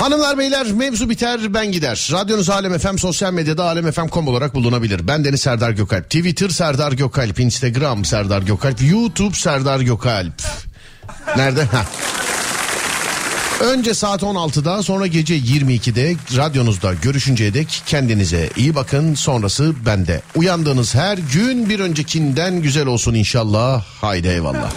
[0.00, 2.08] Hanımlar beyler mevzu biter ben gider.
[2.12, 5.08] Radyonuz Alem FM sosyal medyada alemfm.com olarak bulunabilir.
[5.08, 6.04] Ben Deniz Serdar Gökalp.
[6.04, 7.40] Twitter Serdar Gökalp.
[7.40, 8.82] Instagram Serdar Gökalp.
[8.82, 10.32] YouTube Serdar Gökalp.
[11.36, 11.64] Nerede?
[11.64, 11.84] Ha.
[13.60, 19.14] Önce saat 16'da sonra gece 22'de radyonuzda görüşünceye dek kendinize iyi bakın.
[19.14, 20.22] Sonrası bende.
[20.34, 23.84] Uyandığınız her gün bir öncekinden güzel olsun inşallah.
[24.00, 24.70] Haydi eyvallah.